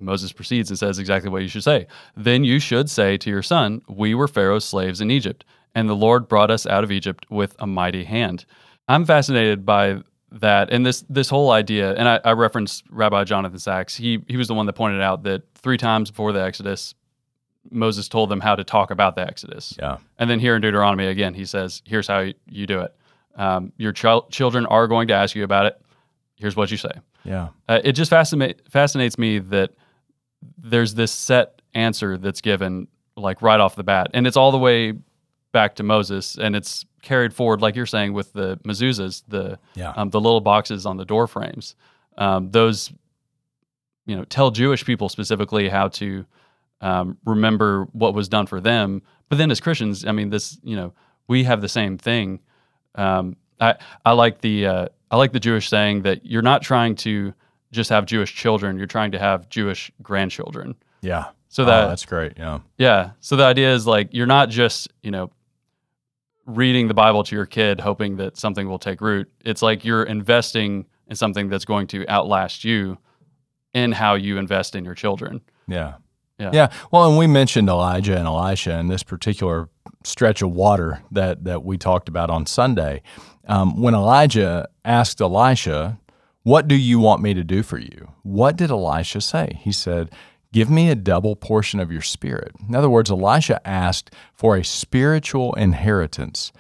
Moses 0.00 0.32
proceeds 0.32 0.70
and 0.70 0.78
says 0.78 0.98
exactly 0.98 1.30
what 1.30 1.42
you 1.42 1.48
should 1.48 1.62
say. 1.62 1.86
Then 2.16 2.44
you 2.44 2.58
should 2.58 2.90
say 2.90 3.16
to 3.18 3.30
your 3.30 3.42
son, 3.42 3.80
We 3.88 4.14
were 4.14 4.28
Pharaoh's 4.28 4.64
slaves 4.64 5.00
in 5.00 5.10
Egypt, 5.10 5.44
and 5.74 5.88
the 5.88 5.94
Lord 5.94 6.28
brought 6.28 6.50
us 6.50 6.66
out 6.66 6.84
of 6.84 6.90
Egypt 6.90 7.26
with 7.30 7.54
a 7.58 7.66
mighty 7.66 8.04
hand. 8.04 8.44
I'm 8.88 9.04
fascinated 9.04 9.64
by 9.64 10.00
that 10.40 10.70
and 10.70 10.84
this 10.84 11.04
this 11.08 11.28
whole 11.28 11.50
idea, 11.50 11.94
and 11.94 12.08
I, 12.08 12.20
I 12.24 12.32
referenced 12.32 12.84
Rabbi 12.90 13.24
Jonathan 13.24 13.58
Sacks. 13.58 13.96
He 13.96 14.22
he 14.28 14.36
was 14.36 14.48
the 14.48 14.54
one 14.54 14.66
that 14.66 14.72
pointed 14.72 15.00
out 15.00 15.22
that 15.24 15.42
three 15.54 15.76
times 15.76 16.10
before 16.10 16.32
the 16.32 16.42
Exodus, 16.42 16.94
Moses 17.70 18.08
told 18.08 18.28
them 18.30 18.40
how 18.40 18.56
to 18.56 18.64
talk 18.64 18.90
about 18.90 19.14
the 19.14 19.22
Exodus. 19.22 19.74
Yeah. 19.78 19.98
And 20.18 20.28
then 20.28 20.40
here 20.40 20.56
in 20.56 20.62
Deuteronomy 20.62 21.06
again, 21.06 21.34
he 21.34 21.44
says, 21.44 21.82
"Here's 21.84 22.08
how 22.08 22.26
you 22.48 22.66
do 22.66 22.80
it. 22.80 22.94
Um, 23.36 23.72
your 23.76 23.92
chil- 23.92 24.26
children 24.30 24.66
are 24.66 24.86
going 24.86 25.08
to 25.08 25.14
ask 25.14 25.34
you 25.36 25.44
about 25.44 25.66
it. 25.66 25.80
Here's 26.36 26.56
what 26.56 26.70
you 26.70 26.76
say." 26.76 26.92
Yeah. 27.24 27.48
Uh, 27.68 27.80
it 27.84 27.92
just 27.92 28.10
fascinate, 28.10 28.60
fascinates 28.68 29.16
me 29.16 29.38
that 29.38 29.70
there's 30.58 30.94
this 30.94 31.10
set 31.10 31.62
answer 31.74 32.18
that's 32.18 32.40
given 32.40 32.88
like 33.16 33.40
right 33.40 33.60
off 33.60 33.76
the 33.76 33.84
bat, 33.84 34.10
and 34.14 34.26
it's 34.26 34.36
all 34.36 34.50
the 34.50 34.58
way 34.58 34.94
back 35.54 35.76
to 35.76 35.82
Moses, 35.82 36.36
and 36.36 36.54
it's 36.54 36.84
carried 37.00 37.32
forward, 37.32 37.62
like 37.62 37.74
you're 37.76 37.86
saying, 37.86 38.12
with 38.12 38.34
the 38.34 38.58
mezuzahs, 38.64 39.22
the 39.28 39.58
Yeah. 39.74 39.92
um, 39.96 40.10
the 40.10 40.20
little 40.20 40.42
boxes 40.42 40.84
on 40.84 40.98
the 40.98 41.04
door 41.06 41.26
frames. 41.26 41.74
Um, 42.18 42.50
those, 42.50 42.92
you 44.06 44.14
know, 44.16 44.24
tell 44.24 44.50
Jewish 44.50 44.84
people 44.84 45.08
specifically 45.08 45.68
how 45.70 45.88
to 45.88 46.26
um, 46.82 47.16
remember 47.24 47.84
what 47.92 48.12
was 48.14 48.28
done 48.28 48.46
for 48.46 48.60
them. 48.60 49.00
But 49.30 49.38
then 49.38 49.50
as 49.50 49.60
Christians, 49.60 50.04
I 50.04 50.12
mean, 50.12 50.28
this, 50.30 50.58
you 50.62 50.76
know, 50.76 50.92
we 51.28 51.44
have 51.44 51.62
the 51.62 51.68
same 51.68 51.96
thing. 51.96 52.40
Um, 52.94 53.36
I 53.60 53.76
I 54.04 54.12
like 54.12 54.40
the 54.42 54.66
uh, 54.66 54.86
I 55.10 55.16
like 55.16 55.32
the 55.32 55.40
Jewish 55.40 55.68
saying 55.68 56.02
that 56.02 56.26
you're 56.26 56.42
not 56.42 56.60
trying 56.62 56.96
to 56.96 57.32
just 57.72 57.88
have 57.90 58.04
Jewish 58.06 58.34
children; 58.34 58.76
you're 58.76 58.86
trying 58.86 59.12
to 59.12 59.18
have 59.18 59.48
Jewish 59.48 59.90
grandchildren. 60.02 60.74
Yeah. 61.00 61.26
So 61.48 61.62
Oh, 61.62 61.66
that 61.66 61.86
that's 61.86 62.04
great. 62.04 62.32
Yeah. 62.36 62.58
yeah. 62.78 63.10
So 63.20 63.36
the 63.36 63.44
idea 63.44 63.72
is 63.74 63.86
like 63.86 64.08
you're 64.12 64.26
not 64.26 64.48
just, 64.50 64.88
you 65.02 65.10
know, 65.10 65.30
reading 66.46 66.88
the 66.88 66.94
Bible 66.94 67.24
to 67.24 67.34
your 67.34 67.46
kid 67.46 67.80
hoping 67.80 68.16
that 68.16 68.36
something 68.36 68.68
will 68.68 68.78
take 68.78 69.00
root. 69.00 69.30
It's 69.44 69.62
like 69.62 69.84
you're 69.84 70.02
investing 70.02 70.86
in 71.08 71.16
something 71.16 71.48
that's 71.48 71.64
going 71.64 71.86
to 71.88 72.06
outlast 72.08 72.64
you 72.64 72.98
in 73.72 73.92
how 73.92 74.14
you 74.14 74.38
invest 74.38 74.74
in 74.74 74.84
your 74.84 74.94
children. 74.94 75.40
Yeah. 75.66 75.94
Yeah. 76.38 76.50
Yeah. 76.52 76.72
Well, 76.90 77.08
and 77.08 77.18
we 77.18 77.26
mentioned 77.26 77.68
Elijah 77.68 78.16
and 78.16 78.26
Elisha 78.26 78.78
in 78.78 78.88
this 78.88 79.02
particular 79.02 79.68
stretch 80.02 80.42
of 80.42 80.50
water 80.50 81.02
that, 81.12 81.44
that 81.44 81.64
we 81.64 81.78
talked 81.78 82.08
about 82.08 82.30
on 82.30 82.46
Sunday. 82.46 83.02
Um, 83.46 83.80
when 83.80 83.94
Elijah 83.94 84.68
asked 84.84 85.20
Elisha, 85.20 85.98
What 86.42 86.66
do 86.66 86.74
you 86.74 86.98
want 86.98 87.22
me 87.22 87.34
to 87.34 87.44
do 87.44 87.62
for 87.62 87.78
you? 87.78 88.12
What 88.22 88.56
did 88.56 88.70
Elisha 88.70 89.20
say? 89.20 89.60
He 89.62 89.72
said, 89.72 90.10
Give 90.54 90.70
me 90.70 90.88
a 90.88 90.94
double 90.94 91.34
portion 91.34 91.80
of 91.80 91.90
your 91.90 92.00
spirit. 92.00 92.52
In 92.68 92.76
other 92.76 92.88
words, 92.88 93.10
Elisha 93.10 93.60
asked 93.66 94.14
for 94.32 94.56
a 94.56 94.64
spiritual 94.64 95.52
inheritance 95.54 96.52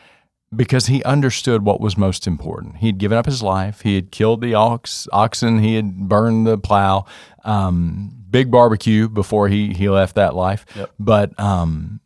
because 0.52 0.86
he 0.86 1.00
understood 1.04 1.64
what 1.64 1.80
was 1.80 1.96
most 1.96 2.26
important. 2.26 2.78
He 2.78 2.86
had 2.88 2.98
given 2.98 3.16
up 3.16 3.24
his 3.24 3.40
life. 3.40 3.82
He 3.82 3.94
had 3.94 4.10
killed 4.10 4.40
the 4.40 4.52
ox, 4.52 5.06
oxen. 5.12 5.60
He 5.60 5.76
had 5.76 6.08
burned 6.08 6.44
the 6.44 6.58
plow. 6.58 7.04
Um, 7.44 8.10
big 8.28 8.50
barbecue 8.50 9.08
before 9.08 9.46
he 9.46 9.72
he 9.72 9.88
left 9.88 10.16
that 10.16 10.34
life. 10.34 10.66
Yep. 10.74 10.90
But 10.98 11.38
um, 11.38 12.00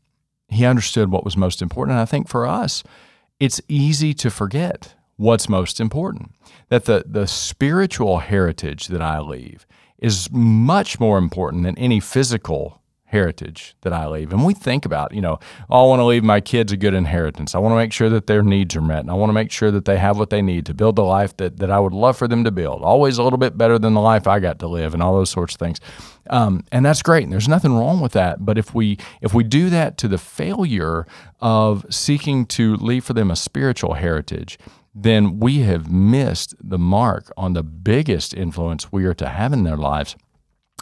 he 0.48 0.66
understood 0.66 1.10
what 1.10 1.24
was 1.24 1.38
most 1.38 1.62
important. 1.62 1.94
And 1.94 2.02
I 2.02 2.04
think 2.04 2.28
for 2.28 2.46
us, 2.46 2.84
it's 3.40 3.62
easy 3.66 4.12
to 4.12 4.28
forget 4.28 4.94
what's 5.16 5.48
most 5.48 5.80
important. 5.80 6.32
That 6.68 6.84
the 6.84 7.04
the 7.06 7.26
spiritual 7.26 8.18
heritage 8.18 8.88
that 8.88 9.00
I 9.00 9.20
leave 9.20 9.66
is 9.98 10.30
much 10.30 11.00
more 11.00 11.18
important 11.18 11.64
than 11.64 11.76
any 11.78 12.00
physical 12.00 12.78
heritage 13.08 13.74
that 13.80 13.92
I 13.92 14.06
leave. 14.06 14.32
And 14.32 14.44
we 14.44 14.52
think 14.52 14.84
about, 14.84 15.14
you 15.14 15.22
know, 15.22 15.38
oh, 15.70 15.84
I 15.84 15.88
want 15.88 16.00
to 16.00 16.04
leave 16.04 16.22
my 16.22 16.42
kids 16.42 16.72
a 16.72 16.76
good 16.76 16.92
inheritance. 16.92 17.54
I 17.54 17.58
want 17.58 17.72
to 17.72 17.76
make 17.76 17.92
sure 17.92 18.10
that 18.10 18.26
their 18.26 18.42
needs 18.42 18.76
are 18.76 18.82
met. 18.82 19.00
And 19.00 19.10
I 19.10 19.14
want 19.14 19.30
to 19.30 19.34
make 19.34 19.50
sure 19.50 19.70
that 19.70 19.86
they 19.86 19.96
have 19.96 20.18
what 20.18 20.28
they 20.28 20.42
need 20.42 20.66
to 20.66 20.74
build 20.74 20.96
the 20.96 21.04
life 21.04 21.34
that, 21.38 21.56
that 21.58 21.70
I 21.70 21.80
would 21.80 21.94
love 21.94 22.18
for 22.18 22.28
them 22.28 22.44
to 22.44 22.50
build. 22.50 22.82
Always 22.82 23.16
a 23.16 23.22
little 23.22 23.38
bit 23.38 23.56
better 23.56 23.78
than 23.78 23.94
the 23.94 24.00
life 24.00 24.26
I 24.26 24.40
got 24.40 24.58
to 24.58 24.68
live 24.68 24.92
and 24.92 25.02
all 25.02 25.16
those 25.16 25.30
sorts 25.30 25.54
of 25.54 25.58
things. 25.58 25.80
Um, 26.28 26.64
and 26.70 26.84
that's 26.84 27.00
great. 27.00 27.24
And 27.24 27.32
there's 27.32 27.48
nothing 27.48 27.72
wrong 27.72 28.00
with 28.00 28.12
that. 28.12 28.44
But 28.44 28.58
if 28.58 28.74
we 28.74 28.98
if 29.22 29.32
we 29.32 29.42
do 29.42 29.70
that 29.70 29.96
to 29.98 30.08
the 30.08 30.18
failure 30.18 31.06
of 31.40 31.86
seeking 31.88 32.44
to 32.46 32.76
leave 32.76 33.04
for 33.04 33.14
them 33.14 33.30
a 33.30 33.36
spiritual 33.36 33.94
heritage, 33.94 34.58
then 35.02 35.38
we 35.38 35.60
have 35.60 35.90
missed 35.90 36.54
the 36.60 36.78
mark 36.78 37.32
on 37.36 37.52
the 37.52 37.62
biggest 37.62 38.34
influence 38.34 38.92
we 38.92 39.04
are 39.04 39.14
to 39.14 39.28
have 39.28 39.52
in 39.52 39.64
their 39.64 39.76
lives. 39.76 40.16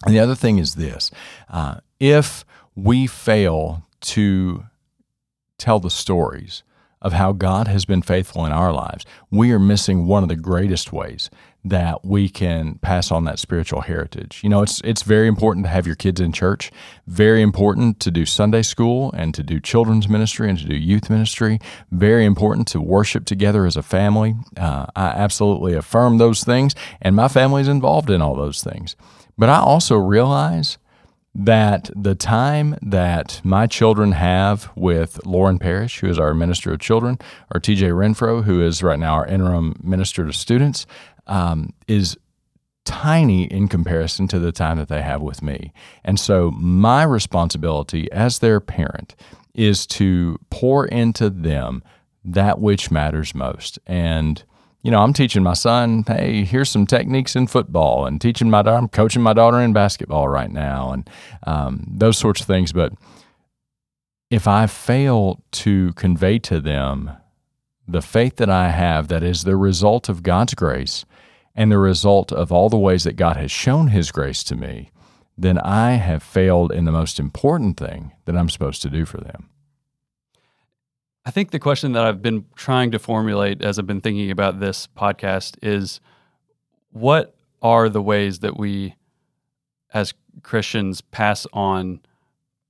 And 0.04 0.14
the 0.14 0.20
other 0.20 0.34
thing 0.34 0.58
is 0.58 0.74
this 0.74 1.10
uh, 1.48 1.80
if 2.00 2.44
we 2.74 3.06
fail 3.06 3.82
to 4.00 4.64
tell 5.58 5.80
the 5.80 5.90
stories 5.90 6.62
of 7.06 7.12
how 7.12 7.30
God 7.30 7.68
has 7.68 7.84
been 7.84 8.02
faithful 8.02 8.44
in 8.44 8.50
our 8.50 8.72
lives, 8.72 9.06
we 9.30 9.52
are 9.52 9.60
missing 9.60 10.06
one 10.06 10.24
of 10.24 10.28
the 10.28 10.34
greatest 10.34 10.92
ways 10.92 11.30
that 11.64 12.04
we 12.04 12.28
can 12.28 12.80
pass 12.80 13.12
on 13.12 13.22
that 13.24 13.38
spiritual 13.38 13.82
heritage. 13.82 14.40
You 14.42 14.48
know, 14.48 14.60
it's 14.62 14.80
it's 14.82 15.02
very 15.02 15.28
important 15.28 15.66
to 15.66 15.70
have 15.70 15.86
your 15.86 15.94
kids 15.94 16.20
in 16.20 16.32
church, 16.32 16.72
very 17.06 17.42
important 17.42 18.00
to 18.00 18.10
do 18.10 18.26
Sunday 18.26 18.62
school 18.62 19.12
and 19.16 19.32
to 19.34 19.44
do 19.44 19.60
children's 19.60 20.08
ministry 20.08 20.50
and 20.50 20.58
to 20.58 20.64
do 20.64 20.74
youth 20.74 21.08
ministry, 21.08 21.60
very 21.92 22.24
important 22.24 22.66
to 22.68 22.80
worship 22.80 23.24
together 23.24 23.66
as 23.66 23.76
a 23.76 23.82
family. 23.82 24.34
Uh, 24.56 24.86
I 24.96 25.06
absolutely 25.06 25.74
affirm 25.74 26.18
those 26.18 26.42
things, 26.42 26.74
and 27.00 27.14
my 27.14 27.28
family 27.28 27.62
is 27.62 27.68
involved 27.68 28.10
in 28.10 28.20
all 28.20 28.34
those 28.34 28.64
things. 28.64 28.96
But 29.38 29.48
I 29.48 29.58
also 29.60 29.96
realize 29.96 30.76
that 31.38 31.90
the 31.94 32.14
time 32.14 32.76
that 32.80 33.42
my 33.44 33.66
children 33.66 34.12
have 34.12 34.70
with 34.74 35.24
Lauren 35.26 35.58
Parrish, 35.58 36.00
who 36.00 36.08
is 36.08 36.18
our 36.18 36.32
minister 36.32 36.72
of 36.72 36.80
children, 36.80 37.18
or 37.54 37.60
TJ 37.60 37.90
Renfro, 37.92 38.42
who 38.42 38.62
is 38.62 38.82
right 38.82 38.98
now 38.98 39.14
our 39.14 39.26
interim 39.26 39.74
minister 39.82 40.24
to 40.24 40.32
students, 40.32 40.86
um, 41.26 41.74
is 41.86 42.16
tiny 42.86 43.44
in 43.44 43.68
comparison 43.68 44.26
to 44.28 44.38
the 44.38 44.52
time 44.52 44.78
that 44.78 44.88
they 44.88 45.02
have 45.02 45.20
with 45.20 45.42
me. 45.42 45.74
And 46.04 46.18
so, 46.18 46.52
my 46.52 47.02
responsibility 47.02 48.10
as 48.12 48.38
their 48.38 48.58
parent 48.58 49.14
is 49.52 49.86
to 49.88 50.38
pour 50.48 50.86
into 50.86 51.28
them 51.28 51.82
that 52.24 52.60
which 52.60 52.90
matters 52.90 53.34
most. 53.34 53.78
And 53.86 54.42
you 54.86 54.92
know, 54.92 55.00
I'm 55.00 55.12
teaching 55.12 55.42
my 55.42 55.54
son, 55.54 56.04
hey, 56.06 56.44
here's 56.44 56.70
some 56.70 56.86
techniques 56.86 57.34
in 57.34 57.48
football, 57.48 58.06
and 58.06 58.20
teaching 58.20 58.48
my 58.48 58.62
daughter, 58.62 58.76
I'm 58.76 58.86
coaching 58.86 59.20
my 59.20 59.32
daughter 59.32 59.60
in 59.60 59.72
basketball 59.72 60.28
right 60.28 60.48
now, 60.48 60.92
and 60.92 61.10
um, 61.44 61.84
those 61.90 62.16
sorts 62.16 62.40
of 62.40 62.46
things. 62.46 62.72
But 62.72 62.92
if 64.30 64.46
I 64.46 64.68
fail 64.68 65.42
to 65.50 65.92
convey 65.94 66.38
to 66.38 66.60
them 66.60 67.10
the 67.88 68.00
faith 68.00 68.36
that 68.36 68.48
I 68.48 68.68
have 68.68 69.08
that 69.08 69.24
is 69.24 69.42
the 69.42 69.56
result 69.56 70.08
of 70.08 70.22
God's 70.22 70.54
grace 70.54 71.04
and 71.56 71.72
the 71.72 71.78
result 71.78 72.30
of 72.30 72.52
all 72.52 72.68
the 72.68 72.78
ways 72.78 73.02
that 73.02 73.16
God 73.16 73.36
has 73.36 73.50
shown 73.50 73.88
His 73.88 74.12
grace 74.12 74.44
to 74.44 74.54
me, 74.54 74.92
then 75.36 75.58
I 75.58 75.94
have 75.94 76.22
failed 76.22 76.70
in 76.70 76.84
the 76.84 76.92
most 76.92 77.18
important 77.18 77.76
thing 77.76 78.12
that 78.26 78.36
I'm 78.36 78.48
supposed 78.48 78.82
to 78.82 78.90
do 78.90 79.04
for 79.04 79.18
them. 79.18 79.50
I 81.26 81.30
think 81.32 81.50
the 81.50 81.58
question 81.58 81.92
that 81.92 82.04
I've 82.04 82.22
been 82.22 82.44
trying 82.54 82.92
to 82.92 83.00
formulate 83.00 83.60
as 83.60 83.80
I've 83.80 83.86
been 83.86 84.00
thinking 84.00 84.30
about 84.30 84.60
this 84.60 84.86
podcast 84.96 85.56
is 85.60 86.00
what 86.90 87.34
are 87.60 87.88
the 87.88 88.00
ways 88.00 88.38
that 88.38 88.56
we 88.56 88.94
as 89.92 90.14
Christians 90.44 91.00
pass 91.00 91.44
on 91.52 91.98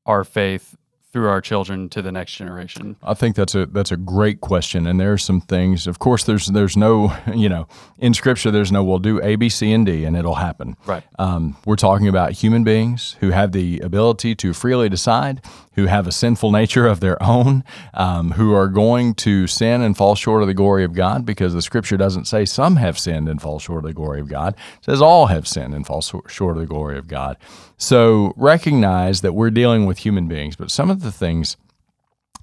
our 0.07 0.25
faith 0.25 0.75
through 1.13 1.29
our 1.29 1.41
children 1.41 1.89
to 1.91 2.01
the 2.01 2.13
next 2.13 2.35
generation? 2.35 2.97
I 3.03 3.13
think 3.13 3.37
that's 3.37 3.55
a 3.55 3.67
that's 3.67 3.93
a 3.93 3.97
great 3.97 4.41
question, 4.41 4.87
and 4.87 4.99
there 4.99 5.13
are 5.13 5.19
some 5.19 5.41
things. 5.41 5.87
Of 5.87 5.99
course, 5.99 6.25
there's 6.25 6.47
there's 6.47 6.77
no 6.77 7.15
you 7.35 7.49
know 7.49 7.69
in 7.99 8.15
Scripture 8.15 8.51
there's 8.51 8.73
no 8.73 8.83
we'll 8.85 8.99
do 8.99 9.23
A, 9.23 9.37
B, 9.37 9.49
C, 9.49 9.73
and 9.73 9.85
D, 9.85 10.05
and 10.05 10.17
it'll 10.17 10.35
happen. 10.35 10.77
Right. 10.87 11.03
Um, 11.19 11.57
we're 11.67 11.77
talking 11.77 12.09
about 12.09 12.33
human 12.33 12.65
beings 12.65 13.17
who 13.21 13.31
have 13.31 13.53
the 13.53 13.81
ability 13.81 14.35
to 14.37 14.53
freely 14.53 14.89
decide, 14.89 15.43
who 15.77 15.87
have 15.87 16.07
a 16.07 16.13
sinful 16.13 16.51
nature 16.51 16.87
of 16.87 17.01
their 17.01 17.23
own, 17.23 17.63
um, 17.95 18.33
who 18.33 18.53
are 18.53 18.69
going 18.69 19.15
to 19.15 19.47
sin 19.47 19.83
and 19.83 19.97
fall 19.97 20.15
short 20.15 20.43
of 20.43 20.49
the 20.49 20.55
glory 20.55 20.83
of 20.85 20.95
God, 20.95 21.25
because 21.25 21.55
the 21.55 21.63
Scripture 21.63 21.97
doesn't 21.97 22.27
say 22.27 22.45
some 22.45 22.77
have 22.77 22.99
sinned 22.99 23.29
and 23.29 23.41
fall 23.41 23.59
short 23.59 23.85
of 23.85 23.89
the 23.89 23.95
glory 23.95 24.21
of 24.21 24.29
God. 24.29 24.55
It 24.79 24.87
says 24.87 25.01
all 25.01 25.27
have 25.27 25.47
sinned 25.47 25.75
and 25.75 25.87
fall 25.87 26.01
short 26.03 26.57
of 26.57 26.61
the 26.61 26.67
glory 26.67 26.99
of 26.99 27.07
God. 27.07 27.37
So 27.77 28.33
recognize 28.37 29.21
that 29.21 29.35
we're 29.35 29.51
dealing 29.51 29.87
with 29.87 29.99
human 29.99 30.27
beings, 30.27 30.57
but 30.57 30.71
some 30.71 30.91
of 30.91 31.03
the 31.03 31.13
things 31.13 31.57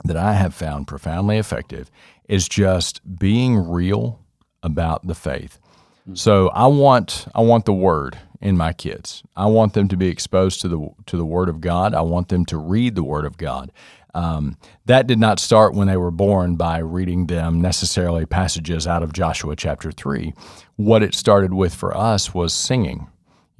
that 0.04 0.18
I 0.18 0.34
have 0.34 0.54
found 0.54 0.88
profoundly 0.88 1.38
effective 1.38 1.90
is 2.30 2.48
just 2.48 3.02
being 3.20 3.58
real 3.58 4.20
about 4.62 5.06
the 5.08 5.16
faith. 5.16 5.60
Hmm. 6.06 6.16
So 6.16 6.50
I 6.50 6.68
want 6.68 7.28
I 7.34 7.42
want 7.42 7.66
the 7.66 7.74
word 7.74 8.18
in 8.42 8.58
my 8.58 8.74
kids. 8.74 9.24
I 9.36 9.46
want 9.46 9.74
them 9.74 9.88
to 9.88 9.98
be 9.98 10.08
exposed 10.08 10.62
to 10.62 10.68
the 10.68 10.90
to 11.08 11.18
the 11.18 11.26
word 11.26 11.50
of 11.50 11.62
God. 11.62 11.94
I 11.94 12.02
want 12.02 12.30
them 12.30 12.46
to 12.46 12.58
read 12.58 12.96
the 12.96 13.04
word 13.04 13.26
of 13.26 13.38
God. 13.38 13.72
Um, 14.16 14.58
that 14.86 15.08
did 15.08 15.18
not 15.18 15.40
start 15.40 15.74
when 15.74 15.88
they 15.88 15.98
were 15.98 16.12
born 16.12 16.56
by 16.56 16.78
reading 16.78 17.26
them 17.26 17.60
necessarily 17.60 18.28
passages 18.28 18.86
out 18.86 19.02
of 19.02 19.12
Joshua 19.12 19.56
chapter 19.56 19.92
three. 19.92 20.34
What 20.76 21.02
it 21.02 21.16
started 21.16 21.54
with 21.54 21.74
for 21.74 21.96
us 21.98 22.34
was 22.34 22.54
singing. 22.54 23.08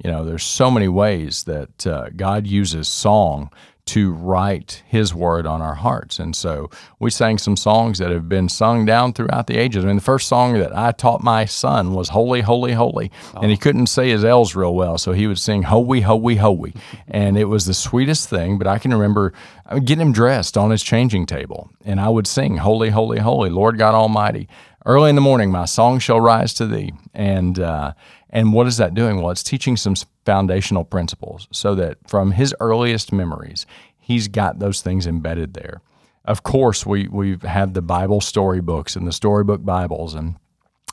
You 0.04 0.10
know, 0.10 0.24
there's 0.24 0.44
so 0.44 0.70
many 0.70 0.88
ways 0.88 1.44
that 1.44 1.86
uh, 1.86 2.10
God 2.14 2.46
uses 2.46 2.88
song 2.88 3.50
to 3.86 4.12
write 4.12 4.82
His 4.86 5.14
word 5.14 5.46
on 5.46 5.60
our 5.60 5.74
hearts. 5.74 6.18
And 6.18 6.34
so 6.34 6.70
we 6.98 7.10
sang 7.10 7.38
some 7.38 7.56
songs 7.56 7.98
that 7.98 8.10
have 8.10 8.28
been 8.28 8.48
sung 8.48 8.86
down 8.86 9.12
throughout 9.12 9.46
the 9.46 9.56
ages. 9.56 9.84
I 9.84 9.88
mean, 9.88 9.96
the 9.96 10.02
first 10.02 10.26
song 10.26 10.54
that 10.54 10.76
I 10.76 10.92
taught 10.92 11.22
my 11.22 11.44
son 11.44 11.92
was 11.92 12.08
Holy, 12.10 12.40
Holy, 12.40 12.72
Holy. 12.72 13.10
Oh. 13.34 13.40
And 13.42 13.50
he 13.50 13.56
couldn't 13.56 13.86
say 13.86 14.10
his 14.10 14.24
L's 14.24 14.54
real 14.54 14.74
well. 14.74 14.96
So 14.96 15.12
he 15.12 15.26
would 15.26 15.38
sing 15.38 15.64
Holy, 15.64 16.00
Holy, 16.00 16.36
Holy. 16.36 16.74
and 17.08 17.36
it 17.36 17.44
was 17.44 17.66
the 17.66 17.74
sweetest 17.74 18.28
thing. 18.28 18.58
But 18.58 18.66
I 18.66 18.78
can 18.78 18.92
remember 18.92 19.32
uh, 19.66 19.78
getting 19.80 20.06
him 20.06 20.12
dressed 20.12 20.56
on 20.56 20.70
his 20.70 20.82
changing 20.82 21.26
table. 21.26 21.70
And 21.84 22.00
I 22.00 22.08
would 22.08 22.26
sing 22.26 22.58
Holy, 22.58 22.90
Holy, 22.90 23.18
Holy, 23.18 23.50
Lord 23.50 23.76
God 23.76 23.94
Almighty. 23.94 24.48
Early 24.86 25.08
in 25.08 25.14
the 25.14 25.22
morning, 25.22 25.50
my 25.50 25.64
song 25.64 25.98
shall 25.98 26.20
rise 26.20 26.52
to 26.54 26.66
thee. 26.66 26.92
And, 27.14 27.58
uh, 27.58 27.94
and 28.34 28.52
what 28.52 28.66
is 28.66 28.76
that 28.78 28.94
doing? 28.94 29.22
Well, 29.22 29.30
it's 29.30 29.44
teaching 29.44 29.76
some 29.76 29.94
foundational 30.26 30.84
principles 30.84 31.46
so 31.52 31.76
that 31.76 31.98
from 32.08 32.32
his 32.32 32.52
earliest 32.58 33.12
memories, 33.12 33.64
he's 33.98 34.26
got 34.26 34.58
those 34.58 34.82
things 34.82 35.06
embedded 35.06 35.54
there. 35.54 35.80
Of 36.24 36.42
course, 36.42 36.84
we, 36.84 37.06
we 37.06 37.38
have 37.44 37.74
the 37.74 37.82
Bible 37.82 38.20
storybooks 38.20 38.96
and 38.96 39.06
the 39.06 39.12
storybook 39.12 39.64
Bibles, 39.64 40.14
and, 40.14 40.34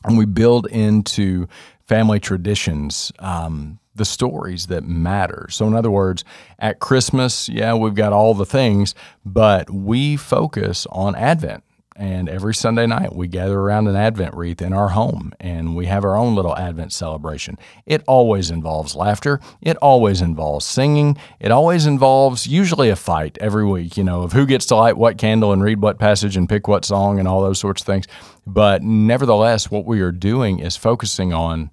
and 0.04 0.20
we 0.20 0.26
build 0.26 0.68
into 0.68 1.48
family 1.88 2.20
traditions 2.20 3.12
um, 3.18 3.80
the 3.96 4.06
stories 4.06 4.68
that 4.68 4.84
matter. 4.84 5.48
So, 5.50 5.66
in 5.66 5.74
other 5.74 5.92
words, 5.92 6.24
at 6.60 6.80
Christmas, 6.80 7.50
yeah, 7.50 7.74
we've 7.74 7.96
got 7.96 8.14
all 8.14 8.36
the 8.36 8.46
things, 8.46 8.94
but 9.26 9.70
we 9.70 10.16
focus 10.16 10.86
on 10.92 11.16
Advent. 11.16 11.64
And 11.98 12.30
every 12.30 12.56
Sunday 12.56 12.88
night, 12.88 13.14
we 13.14 13.28
gather 13.28 13.60
around 13.60 13.88
an 13.88 13.98
Advent 13.98 14.34
wreath 14.34 14.62
in 14.62 14.72
our 14.72 14.90
home 14.90 15.34
and 15.40 15.76
we 15.76 15.88
have 15.88 16.06
our 16.06 16.16
own 16.16 16.36
little 16.36 16.56
Advent 16.56 16.94
celebration. 16.94 17.58
It 17.86 18.02
always 18.08 18.50
involves 18.50 18.96
laughter. 18.96 19.42
It 19.62 19.76
always 19.78 20.22
involves 20.22 20.66
singing. 20.66 21.18
It 21.40 21.52
always 21.52 21.86
involves 21.86 22.48
usually 22.48 22.90
a 22.90 22.96
fight 22.96 23.38
every 23.42 23.66
week, 23.66 23.98
you 23.98 24.04
know, 24.06 24.22
of 24.24 24.32
who 24.32 24.46
gets 24.46 24.66
to 24.68 24.76
light 24.76 24.98
what 24.98 25.18
candle 25.18 25.52
and 25.52 25.62
read 25.62 25.82
what 25.82 26.00
passage 26.00 26.38
and 26.38 26.48
pick 26.48 26.68
what 26.68 26.86
song 26.86 27.20
and 27.20 27.28
all 27.28 27.42
those 27.42 27.60
sorts 27.60 27.82
of 27.82 27.86
things. 27.86 28.08
But 28.48 28.82
nevertheless, 28.82 29.70
what 29.70 29.86
we 29.86 30.00
are 30.02 30.14
doing 30.14 30.60
is 30.60 30.78
focusing 30.78 31.34
on 31.34 31.72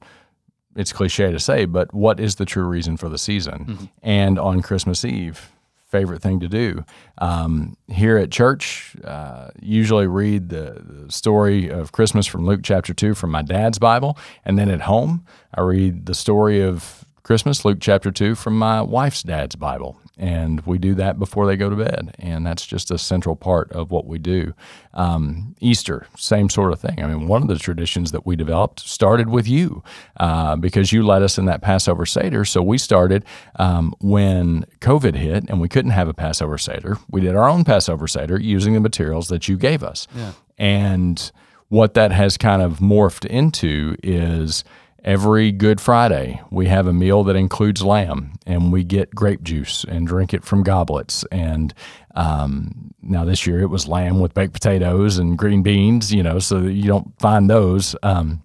it's 0.75 0.93
cliche 0.93 1.33
to 1.33 1.41
say, 1.41 1.65
but 1.65 1.93
what 1.93 2.21
is 2.21 2.37
the 2.37 2.45
true 2.45 2.65
reason 2.65 2.97
for 2.97 3.09
the 3.09 3.19
season? 3.19 3.67
Mm-hmm. 3.67 3.85
And 4.03 4.39
on 4.39 4.63
Christmas 4.63 5.05
Eve, 5.05 5.51
favorite 5.89 6.21
thing 6.23 6.41
to 6.41 6.49
do. 6.49 6.85
Um, 7.19 7.77
here 7.89 8.19
at 8.19 8.31
church, 8.31 8.95
uh, 9.05 9.49
usually 9.61 10.07
read 10.07 10.51
the, 10.51 10.83
the, 10.85 11.13
story 11.13 11.69
of 11.69 11.93
Christmas 11.93 12.27
from 12.27 12.45
Luke 12.45 12.61
chapter 12.63 12.93
2 12.93 13.15
from 13.15 13.31
my 13.31 13.43
dad's 13.43 13.79
Bible. 13.79 14.19
And 14.45 14.59
then 14.59 14.69
at 14.69 14.83
home, 14.83 15.25
I 15.55 15.63
read 15.63 16.07
the 16.07 16.15
story 16.15 16.61
of 16.61 17.07
Christmas, 17.29 17.63
Luke 17.63 17.77
chapter 17.79 18.11
2, 18.11 18.35
from 18.37 18.59
my 18.59 18.81
wife's 18.81 19.23
dad's 19.23 19.55
Bible. 19.55 20.01
And 20.17 20.63
we 20.63 20.79
do 20.79 20.95
that 20.95 21.19
before 21.19 21.47
they 21.47 21.59
go 21.59 21.69
to 21.69 21.77
bed. 21.77 22.17
And 22.19 22.47
that's 22.47 22.65
just 22.65 22.91
a 22.91 22.97
central 22.97 23.37
part 23.37 23.71
of 23.71 23.91
what 23.91 24.07
we 24.07 24.19
do. 24.19 24.55
Um, 24.95 25.55
Easter, 25.61 26.07
same 26.17 26.49
sort 26.49 26.73
of 26.73 26.81
thing. 26.81 27.05
I 27.05 27.07
mean, 27.07 27.29
one 27.29 27.43
of 27.43 27.49
the 27.49 27.59
traditions 27.59 28.13
that 28.13 28.25
we 28.25 28.35
developed 28.35 28.81
started 28.81 29.29
with 29.29 29.47
you 29.47 29.83
uh, 30.17 30.57
because 30.57 30.91
you 30.91 31.03
led 31.03 31.21
us 31.21 31.37
in 31.37 31.45
that 31.45 31.61
Passover 31.61 32.07
Seder. 32.07 32.47
So 32.47 32.63
we 32.63 32.79
started 32.79 33.27
um, 33.57 33.95
when 34.01 34.65
COVID 34.81 35.15
hit 35.15 35.51
and 35.51 35.61
we 35.61 35.69
couldn't 35.69 35.91
have 35.91 36.09
a 36.09 36.15
Passover 36.15 36.57
Seder. 36.57 36.97
We 37.11 37.21
did 37.21 37.37
our 37.37 37.47
own 37.47 37.63
Passover 37.63 38.09
Seder 38.09 38.41
using 38.41 38.73
the 38.73 38.81
materials 38.81 39.29
that 39.29 39.49
you 39.49 39.59
gave 39.59 39.83
us. 39.83 40.09
Yeah. 40.17 40.33
And 40.57 41.31
what 41.69 41.93
that 41.93 42.11
has 42.11 42.39
kind 42.39 42.63
of 42.63 42.79
morphed 42.79 43.27
into 43.27 43.97
is 44.03 44.65
Every 45.05 45.53
Good 45.53 45.81
Friday, 45.81 46.41
we 46.51 46.67
have 46.67 46.89
a 46.89 46.93
meal 46.93 47.23
that 47.25 47.37
includes 47.37 47.85
lamb, 47.85 48.33
and 48.47 48.73
we 48.73 48.83
get 48.83 49.15
grape 49.15 49.43
juice 49.43 49.85
and 49.85 50.09
drink 50.09 50.35
it 50.35 50.45
from 50.45 50.65
goblets. 50.65 51.25
And 51.31 51.73
um, 52.17 52.93
now 53.01 53.25
this 53.25 53.47
year 53.47 53.61
it 53.61 53.69
was 53.69 53.87
lamb 53.87 54.19
with 54.19 54.35
baked 54.35 54.55
potatoes 54.55 55.17
and 55.17 55.39
green 55.39 55.63
beans, 55.63 56.13
you 56.13 56.23
know, 56.25 56.41
so 56.41 56.63
you 56.63 56.89
don't 56.89 57.17
find 57.21 57.49
those. 57.49 57.95
Um, 58.03 58.43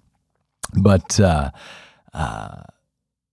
but 0.80 1.20
uh, 1.20 1.50
uh, 2.14 2.64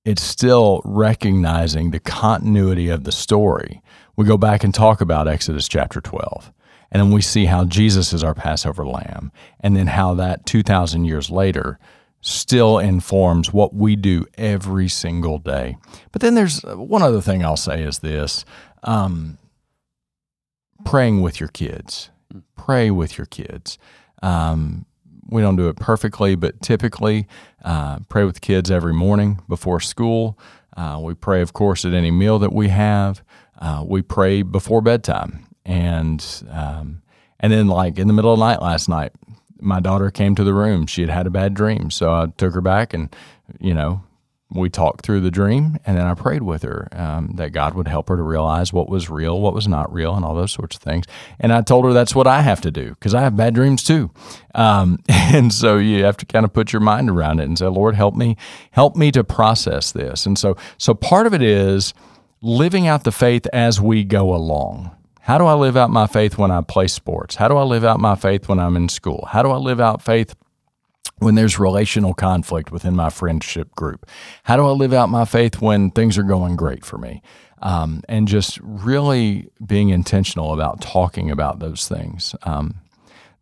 it's 0.06 0.22
still 0.22 0.80
recognizing 0.86 1.90
the 1.90 2.00
continuity 2.00 2.88
of 2.88 3.04
the 3.04 3.12
story. 3.12 3.82
We 4.16 4.24
go 4.24 4.38
back 4.38 4.64
and 4.64 4.74
talk 4.74 5.02
about 5.02 5.28
Exodus 5.28 5.68
chapter 5.68 6.00
12. 6.00 6.50
And 6.90 7.02
then 7.02 7.12
we 7.12 7.20
see 7.20 7.44
how 7.44 7.66
Jesus 7.66 8.12
is 8.12 8.24
our 8.24 8.34
Passover 8.34 8.84
lamb, 8.84 9.30
and 9.60 9.76
then 9.76 9.86
how 9.86 10.14
that 10.14 10.44
2,000 10.46 11.04
years 11.04 11.30
later, 11.30 11.78
still 12.20 12.78
informs 12.78 13.52
what 13.52 13.74
we 13.74 13.96
do 13.96 14.26
every 14.36 14.88
single 14.88 15.38
day. 15.38 15.76
But 16.12 16.20
then 16.20 16.34
there's 16.34 16.64
uh, 16.64 16.76
one 16.76 17.02
other 17.02 17.20
thing 17.20 17.44
I'll 17.44 17.56
say 17.56 17.82
is 17.82 18.00
this 18.00 18.44
um, 18.82 19.38
praying 20.84 21.22
with 21.22 21.40
your 21.40 21.48
kids. 21.48 22.10
Pray 22.56 22.90
with 22.90 23.16
your 23.18 23.26
kids. 23.26 23.78
Um, 24.22 24.86
we 25.28 25.42
don't 25.42 25.56
do 25.56 25.68
it 25.68 25.76
perfectly, 25.76 26.34
but 26.34 26.60
typically 26.60 27.26
uh, 27.64 28.00
pray 28.08 28.24
with 28.24 28.40
kids 28.40 28.70
every 28.70 28.92
morning 28.92 29.40
before 29.48 29.80
school. 29.80 30.38
Uh, 30.76 31.00
we 31.02 31.14
pray, 31.14 31.40
of 31.40 31.52
course, 31.52 31.84
at 31.84 31.94
any 31.94 32.10
meal 32.10 32.38
that 32.38 32.52
we 32.52 32.68
have. 32.68 33.22
Uh, 33.58 33.84
we 33.86 34.02
pray 34.02 34.42
before 34.42 34.80
bedtime, 34.80 35.46
and 35.64 36.42
um, 36.50 37.02
and 37.38 37.52
then 37.52 37.68
like 37.68 37.98
in 37.98 38.06
the 38.06 38.14
middle 38.14 38.32
of 38.32 38.38
the 38.38 38.44
night 38.44 38.62
last 38.62 38.88
night, 38.88 39.12
my 39.60 39.80
daughter 39.80 40.10
came 40.10 40.34
to 40.34 40.44
the 40.44 40.54
room. 40.54 40.86
She 40.86 41.02
had 41.02 41.10
had 41.10 41.26
a 41.26 41.30
bad 41.30 41.54
dream, 41.54 41.90
so 41.90 42.12
I 42.12 42.26
took 42.36 42.54
her 42.54 42.60
back 42.60 42.94
and 42.94 43.14
you 43.58 43.74
know 43.74 44.02
we 44.52 44.68
talked 44.68 45.04
through 45.04 45.20
the 45.20 45.30
dream 45.30 45.78
and 45.86 45.96
then 45.96 46.06
I 46.06 46.14
prayed 46.14 46.42
with 46.42 46.62
her 46.62 46.88
um, 46.92 47.34
that 47.36 47.52
God 47.52 47.74
would 47.74 47.86
help 47.86 48.08
her 48.08 48.16
to 48.16 48.22
realize 48.22 48.72
what 48.72 48.88
was 48.88 49.08
real, 49.08 49.40
what 49.40 49.54
was 49.54 49.68
not 49.68 49.92
real, 49.92 50.14
and 50.14 50.24
all 50.24 50.34
those 50.34 50.52
sorts 50.52 50.76
of 50.76 50.82
things. 50.82 51.06
And 51.38 51.52
I 51.52 51.62
told 51.62 51.84
her 51.84 51.92
that's 51.92 52.14
what 52.14 52.26
I 52.26 52.42
have 52.42 52.60
to 52.62 52.70
do 52.70 52.90
because 52.90 53.14
I 53.14 53.20
have 53.20 53.36
bad 53.36 53.54
dreams 53.54 53.84
too. 53.84 54.10
Um, 54.54 54.98
and 55.08 55.52
so 55.52 55.78
you 55.78 56.04
have 56.04 56.16
to 56.18 56.26
kind 56.26 56.44
of 56.44 56.52
put 56.52 56.72
your 56.72 56.80
mind 56.80 57.10
around 57.10 57.40
it 57.40 57.44
and 57.44 57.58
say, 57.58 57.66
Lord, 57.66 57.94
help 57.94 58.16
me, 58.16 58.36
help 58.72 58.96
me 58.96 59.12
to 59.12 59.22
process 59.22 59.92
this. 59.92 60.26
And 60.26 60.36
so, 60.36 60.56
so 60.78 60.94
part 60.94 61.26
of 61.26 61.34
it 61.34 61.42
is 61.42 61.94
living 62.42 62.86
out 62.86 63.04
the 63.04 63.12
faith 63.12 63.46
as 63.52 63.80
we 63.80 64.02
go 64.02 64.34
along. 64.34 64.90
How 65.30 65.38
do 65.38 65.46
I 65.46 65.54
live 65.54 65.76
out 65.76 65.90
my 65.90 66.08
faith 66.08 66.38
when 66.38 66.50
I 66.50 66.60
play 66.60 66.88
sports? 66.88 67.36
How 67.36 67.46
do 67.46 67.56
I 67.56 67.62
live 67.62 67.84
out 67.84 68.00
my 68.00 68.16
faith 68.16 68.48
when 68.48 68.58
I'm 68.58 68.74
in 68.74 68.88
school? 68.88 69.28
How 69.30 69.44
do 69.44 69.50
I 69.52 69.58
live 69.58 69.78
out 69.78 70.02
faith 70.02 70.34
when 71.20 71.36
there's 71.36 71.56
relational 71.56 72.14
conflict 72.14 72.72
within 72.72 72.96
my 72.96 73.10
friendship 73.10 73.72
group? 73.76 74.10
How 74.42 74.56
do 74.56 74.66
I 74.66 74.72
live 74.72 74.92
out 74.92 75.08
my 75.08 75.24
faith 75.24 75.60
when 75.60 75.92
things 75.92 76.18
are 76.18 76.24
going 76.24 76.56
great 76.56 76.84
for 76.84 76.98
me? 76.98 77.22
Um, 77.62 78.02
and 78.08 78.26
just 78.26 78.58
really 78.60 79.46
being 79.64 79.90
intentional 79.90 80.52
about 80.52 80.80
talking 80.80 81.30
about 81.30 81.60
those 81.60 81.86
things. 81.86 82.34
Um, 82.42 82.80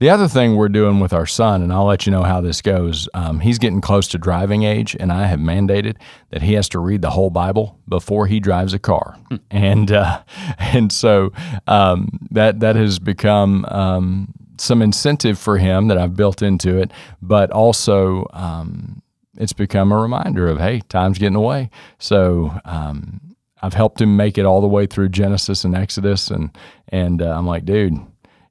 the 0.01 0.11
other 0.11 0.29
thing 0.29 0.57
we're 0.57 0.69
doing 0.69 1.01
with 1.01 1.13
our 1.13 1.27
son, 1.27 1.63
and 1.63 1.73
I'll 1.73 1.87
let 1.87 2.07
you 2.07 2.13
know 2.13 2.23
how 2.23 2.41
this 2.41 2.63
goes, 2.63 3.09
um, 3.15 3.41
he's 3.41 3.59
getting 3.59 3.81
close 3.81 4.07
to 4.09 4.19
driving 4.19 4.63
age, 4.63 4.97
and 4.99 5.11
I 5.11 5.27
have 5.27 5.41
mandated 5.41 5.97
that 6.31 6.43
he 6.43 6.53
has 6.53 6.69
to 6.71 6.79
read 6.79 7.03
the 7.03 7.11
whole 7.11 7.31
Bible 7.31 7.79
before 7.89 8.27
he 8.27 8.39
drives 8.39 8.73
a 8.73 8.79
car, 8.79 9.19
hmm. 9.29 9.37
and 9.51 9.91
uh, 9.91 10.23
and 10.59 10.93
so 10.93 11.33
um, 11.67 12.29
that 12.31 12.61
that 12.61 12.77
has 12.77 12.99
become 12.99 13.65
um, 13.67 14.33
some 14.59 14.83
incentive 14.83 15.39
for 15.39 15.59
him 15.59 15.89
that 15.89 15.99
I've 15.99 16.17
built 16.17 16.43
into 16.43 16.79
it, 16.79 16.93
but 17.21 17.51
also 17.51 18.27
um, 18.33 19.03
it's 19.37 19.53
become 19.53 19.91
a 19.91 20.01
reminder 20.01 20.49
of 20.49 20.59
hey, 20.59 20.81
time's 20.89 21.19
getting 21.19 21.35
away. 21.37 21.71
So 21.99 22.57
um, 22.65 23.21
I've 23.63 23.75
helped 23.75 24.01
him 24.01 24.17
make 24.17 24.39
it 24.39 24.45
all 24.45 24.61
the 24.61 24.69
way 24.69 24.87
through 24.87 25.09
Genesis 25.09 25.65
and 25.65 25.75
Exodus, 25.75 26.31
and 26.31 26.57
and 26.89 27.21
uh, 27.21 27.37
I'm 27.37 27.47
like, 27.47 27.65
dude. 27.65 27.99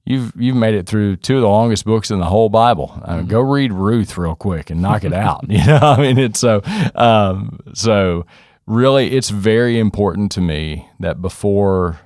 You've, 0.07 0.31
you've 0.37 0.55
made 0.55 0.73
it 0.73 0.87
through 0.87 1.17
two 1.17 1.35
of 1.35 1.41
the 1.41 1.49
longest 1.49 1.83
books 1.83 2.11
in 2.11 2.19
the 2.19 2.25
whole 2.25 2.49
Bible. 2.49 2.99
I 3.03 3.11
mean, 3.11 3.19
mm-hmm. 3.21 3.29
Go 3.29 3.41
read 3.41 3.73
Ruth 3.73 4.17
real 4.17 4.35
quick 4.35 4.69
and 4.69 4.81
knock 4.81 5.03
it 5.03 5.13
out. 5.13 5.45
you 5.49 5.65
know, 5.65 5.79
I 5.81 5.99
mean, 5.99 6.17
it's 6.17 6.39
so 6.39 6.61
um, 6.95 7.59
so. 7.73 8.25
Really, 8.65 9.15
it's 9.15 9.29
very 9.29 9.79
important 9.79 10.29
to 10.33 10.41
me 10.41 10.89
that 10.99 11.21
before 11.21 12.01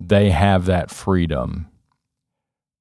they 0.00 0.30
have 0.30 0.64
that 0.64 0.90
freedom 0.90 1.66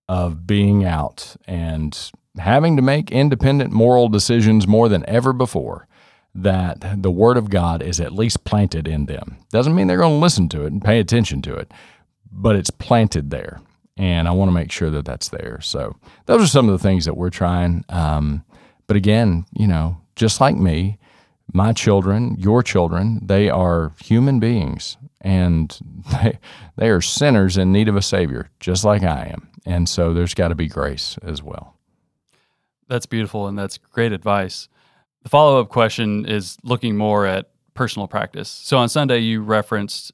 of 0.08 0.48
being 0.48 0.86
out 0.86 1.36
and 1.46 2.12
having 2.38 2.78
to 2.78 2.82
make 2.82 3.12
independent 3.12 3.74
moral 3.74 4.08
decisions 4.08 4.68
more 4.68 4.88
than 4.88 5.08
ever 5.08 5.34
before 5.34 5.86
that 6.34 7.02
the 7.02 7.12
word 7.12 7.38
of 7.38 7.50
God 7.50 7.84
is 7.84 8.00
at 8.00 8.14
least 8.14 8.44
planted 8.44 8.88
in 8.88 9.06
them. 9.06 9.38
Doesn't 9.52 9.76
mean 9.76 9.88
they're 9.88 9.98
going 9.98 10.16
to 10.16 10.24
listen 10.24 10.48
to 10.50 10.64
it 10.64 10.72
and 10.72 10.84
pay 10.84 11.00
attention 11.00 11.42
to 11.44 11.56
it, 11.56 11.72
but 12.32 12.56
it's 12.56 12.72
planted 12.72 13.32
there. 13.32 13.62
And 14.00 14.30
I 14.30 14.32
want 14.32 14.48
to 14.48 14.54
make 14.54 14.72
sure 14.72 14.90
that 14.92 15.04
that's 15.04 15.28
there. 15.28 15.60
So 15.62 15.98
those 16.26 16.42
are 16.42 16.48
some 16.48 16.70
of 16.70 16.72
the 16.72 16.82
things 16.82 17.04
that 17.04 17.18
we're 17.18 17.30
trying. 17.30 17.84
Um, 17.90 18.46
but 18.88 18.96
again, 18.96 19.46
you 19.54 19.68
know, 19.68 19.98
just 20.16 20.40
like 20.40 20.56
me, 20.56 20.98
my 21.52 21.74
children, 21.74 22.38
your 22.40 22.64
children, 22.64 23.20
they 23.22 23.50
are 23.50 23.92
human 24.02 24.40
beings 24.40 24.96
and 25.20 25.78
they, 26.12 26.40
they 26.78 26.90
are 26.90 27.02
sinners 27.02 27.58
in 27.58 27.74
need 27.74 27.90
of 27.90 27.98
a 27.98 28.02
Savior, 28.02 28.50
just 28.62 28.86
like 28.86 29.04
I 29.04 29.32
am. 29.34 29.50
And 29.66 29.90
so 29.90 30.14
there's 30.14 30.34
got 30.34 30.48
to 30.48 30.56
be 30.56 30.68
grace 30.68 31.18
as 31.22 31.44
well. 31.44 31.76
That's 32.88 33.06
beautiful, 33.06 33.48
and 33.48 33.60
that's 33.60 33.78
great 33.78 34.14
advice. 34.14 34.68
The 35.22 35.30
follow 35.30 35.60
up 35.60 35.70
question 35.70 36.26
is 36.26 36.58
looking 36.64 36.98
more 36.98 37.26
at 37.26 37.52
personal 37.76 38.08
practice. 38.08 38.50
So 38.50 38.78
on 38.78 38.90
Sunday, 38.90 39.20
you 39.20 39.44
referenced 39.44 40.12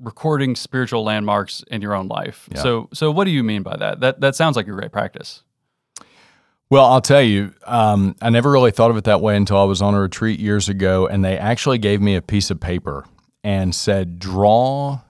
recording 0.00 0.56
spiritual 0.56 1.04
landmarks 1.04 1.62
in 1.70 1.82
your 1.82 1.94
own 1.94 2.08
life. 2.08 2.48
Yeah. 2.52 2.62
So, 2.62 2.88
so 2.92 3.10
what 3.10 3.24
do 3.24 3.30
you 3.30 3.44
mean 3.44 3.62
by 3.62 3.76
that? 3.76 4.00
That 4.00 4.20
that 4.20 4.34
sounds 4.34 4.56
like 4.56 4.66
a 4.66 4.72
great 4.72 4.92
practice. 4.92 5.42
Well, 6.70 6.84
I'll 6.84 7.00
tell 7.00 7.22
you, 7.22 7.52
um, 7.66 8.14
I 8.22 8.30
never 8.30 8.48
really 8.50 8.70
thought 8.70 8.92
of 8.92 8.96
it 8.96 9.04
that 9.04 9.20
way 9.20 9.36
until 9.36 9.58
I 9.58 9.64
was 9.64 9.82
on 9.82 9.94
a 9.94 10.00
retreat 10.00 10.38
years 10.38 10.68
ago, 10.68 11.06
and 11.08 11.24
they 11.24 11.36
actually 11.36 11.78
gave 11.78 12.00
me 12.00 12.14
a 12.14 12.22
piece 12.22 12.48
of 12.50 12.60
paper 12.60 13.04
and 13.42 13.74
said, 13.74 14.18
"Draw 14.20 15.00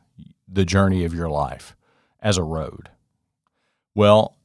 the 0.49 0.65
journey 0.65 1.05
of 1.05 1.15
your 1.15 1.29
life 1.29 1.77
as 2.21 2.39
a 2.39 2.43
road." 2.43 2.89
Well, 3.95 4.37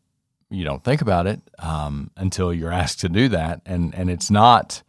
you 0.50 0.66
don't 0.66 0.84
think 0.84 1.02
about 1.02 1.26
it 1.26 1.42
um, 1.60 2.12
until 2.18 2.54
you're 2.54 2.72
asked 2.72 3.00
to 3.02 3.10
do 3.10 3.30
that, 3.30 3.62
and 3.66 3.96
and 3.96 4.10
it's 4.10 4.30
not, 4.30 4.84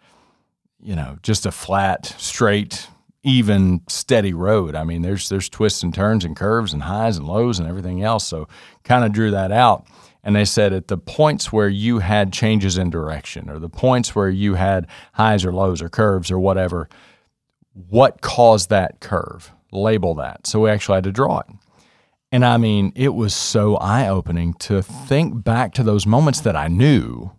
you 0.83 0.97
know, 0.97 1.19
just 1.23 1.47
a 1.47 1.53
flat, 1.53 2.07
straight, 2.19 2.89
even, 3.27 3.83
steady 3.89 4.33
road. 4.33 4.77
I 4.77 4.85
mean, 4.85 5.03
there's 5.03 5.29
there's 5.29 5.49
twists 5.49 5.83
and 5.83 5.93
turns 5.93 6.25
and 6.25 6.37
curves 6.37 6.73
and 6.73 6.85
highs 6.85 7.17
and 7.17 7.27
lows 7.27 7.59
and 7.59 7.69
everything 7.69 8.03
else. 8.03 8.27
So, 8.27 8.49
kind 8.85 9.05
of 9.05 9.13
drew 9.13 9.33
that 9.33 9.51
out. 9.51 9.87
And 10.23 10.35
they 10.35 10.45
said 10.45 10.73
at 10.73 10.89
the 10.89 10.97
points 10.97 11.53
where 11.53 11.69
you 11.69 11.99
had 11.99 12.33
changes 12.33 12.79
in 12.79 12.89
direction, 12.89 13.51
or 13.51 13.59
the 13.59 13.69
points 13.69 14.15
where 14.15 14.31
you 14.31 14.55
had 14.55 14.87
highs 15.13 15.45
or 15.45 15.53
lows 15.53 15.83
or 15.83 15.89
curves 15.89 16.31
or 16.31 16.39
whatever, 16.39 16.89
what 17.73 18.23
caused 18.23 18.71
that 18.71 19.01
curve? 19.01 19.53
Label 19.73 20.15
that. 20.15 20.47
So 20.47 20.61
we 20.61 20.71
actually 20.71 20.97
had 20.97 21.05
to 21.05 21.13
draw 21.13 21.41
it. 21.41 21.47
And 22.33 22.45
I 22.45 22.57
mean, 22.57 22.93
it 22.97 23.11
was 23.11 23.35
so 23.35 23.77
eye 23.77 24.09
opening 24.09 24.55
to 24.55 24.83
think 24.83 25.45
back 25.45 25.75
to 25.75 25.83
those 25.83 26.07
moments 26.07 26.41
that 26.41 26.57
I 26.57 26.69
knew. 26.69 27.31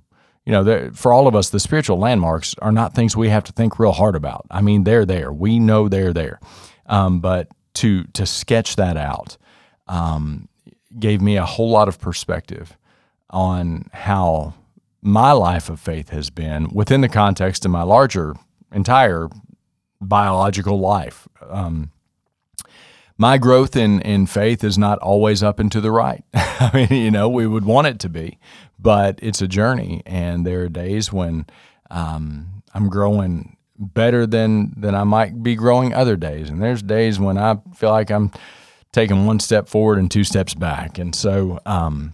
You 0.47 0.53
know, 0.53 0.91
for 0.93 1.11
all 1.11 1.27
of 1.27 1.35
us, 1.35 1.49
the 1.49 1.59
spiritual 1.59 1.97
landmarks 1.97 2.55
are 2.59 2.71
not 2.71 2.95
things 2.95 3.17
we 3.17 3.27
have 3.27 3.43
to 3.43 3.51
think 3.51 3.79
real 3.79 3.91
hard 3.91 4.15
about. 4.15 4.45
I 4.49 4.61
mean, 4.61 4.85
they're 4.85 5.05
there. 5.05 5.29
We 5.29 5.59
know 5.59 5.89
they're 5.89 6.13
there. 6.13 6.39
Um, 6.85 7.19
but 7.19 7.49
to 7.73 8.05
to 8.13 8.25
sketch 8.25 8.77
that 8.77 8.95
out 8.95 9.37
um, 9.89 10.47
gave 10.97 11.19
me 11.19 11.35
a 11.35 11.43
whole 11.43 11.69
lot 11.69 11.89
of 11.89 11.99
perspective 11.99 12.77
on 13.29 13.89
how 13.91 14.53
my 15.01 15.33
life 15.33 15.69
of 15.69 15.81
faith 15.81 16.11
has 16.11 16.29
been 16.29 16.69
within 16.69 17.01
the 17.01 17.09
context 17.09 17.65
of 17.65 17.71
my 17.71 17.83
larger 17.83 18.33
entire 18.71 19.27
biological 19.99 20.79
life. 20.79 21.27
Um, 21.49 21.91
my 23.17 23.37
growth 23.37 23.75
in 23.75 24.01
in 24.01 24.27
faith 24.27 24.63
is 24.63 24.77
not 24.77 24.99
always 24.99 25.41
up 25.41 25.59
and 25.59 25.71
to 25.71 25.81
the 25.81 25.91
right. 25.91 26.23
I 26.33 26.71
mean, 26.73 27.01
you 27.01 27.11
know, 27.11 27.27
we 27.27 27.47
would 27.47 27.65
want 27.65 27.87
it 27.87 27.99
to 27.99 28.09
be, 28.09 28.37
but 28.79 29.19
it's 29.21 29.41
a 29.41 29.47
journey, 29.47 30.03
and 30.05 30.45
there 30.45 30.61
are 30.61 30.69
days 30.69 31.11
when 31.11 31.45
um, 31.89 32.63
I'm 32.73 32.89
growing 32.89 33.57
better 33.77 34.25
than 34.25 34.73
than 34.77 34.95
I 34.95 35.03
might 35.03 35.41
be 35.41 35.55
growing 35.55 35.93
other 35.93 36.15
days, 36.15 36.49
and 36.49 36.61
there's 36.61 36.81
days 36.81 37.19
when 37.19 37.37
I 37.37 37.57
feel 37.75 37.91
like 37.91 38.11
I'm 38.11 38.31
taking 38.91 39.25
one 39.25 39.39
step 39.39 39.67
forward 39.67 39.99
and 39.99 40.09
two 40.09 40.23
steps 40.23 40.53
back, 40.53 40.97
and 40.97 41.15
so. 41.15 41.59
Um, 41.65 42.13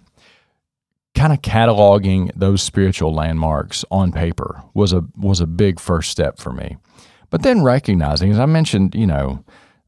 kind 1.16 1.32
of 1.32 1.44
cataloging 1.44 2.32
those 2.36 2.64
spiritual 2.64 3.14
landmarks 3.14 3.86
on 3.92 4.12
paper 4.12 4.64
was 4.74 4.94
a 4.94 5.04
was 5.16 5.40
a 5.40 5.46
big 5.46 5.80
first 5.80 6.10
step 6.10 6.40
for 6.40 6.52
me. 6.52 6.76
But 7.30 7.44
then 7.44 7.64
recognizing, 7.64 8.32
as 8.32 8.40
I 8.40 8.48
mentioned, 8.48 8.96
you 8.96 9.06
know, 9.06 9.44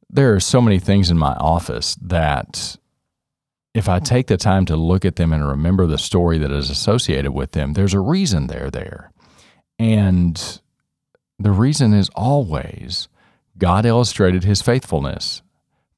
there 0.09 0.33
are 0.33 0.39
so 0.39 0.61
many 0.61 0.79
things 0.79 1.09
in 1.09 1.17
my 1.17 1.33
office 1.33 1.95
that 2.01 2.77
if 3.73 3.89
I 3.89 3.99
take 3.99 4.27
the 4.27 4.37
time 4.37 4.65
to 4.67 4.75
look 4.75 5.03
at 5.03 5.17
them 5.17 5.33
and 5.33 5.45
remember 5.45 5.85
the 5.85 5.97
story 5.97 6.37
that 6.37 6.51
is 6.51 6.69
associated 6.69 7.31
with 7.31 7.51
them, 7.51 7.73
there's 7.73 7.93
a 7.93 7.99
reason 7.99 8.47
they're 8.47 8.71
there. 8.71 9.11
And 9.77 10.61
the 11.37 11.51
reason 11.51 11.93
is 11.93 12.09
always 12.15 13.09
God 13.57 13.85
illustrated 13.85 14.43
his 14.43 14.61
faithfulness 14.61 15.41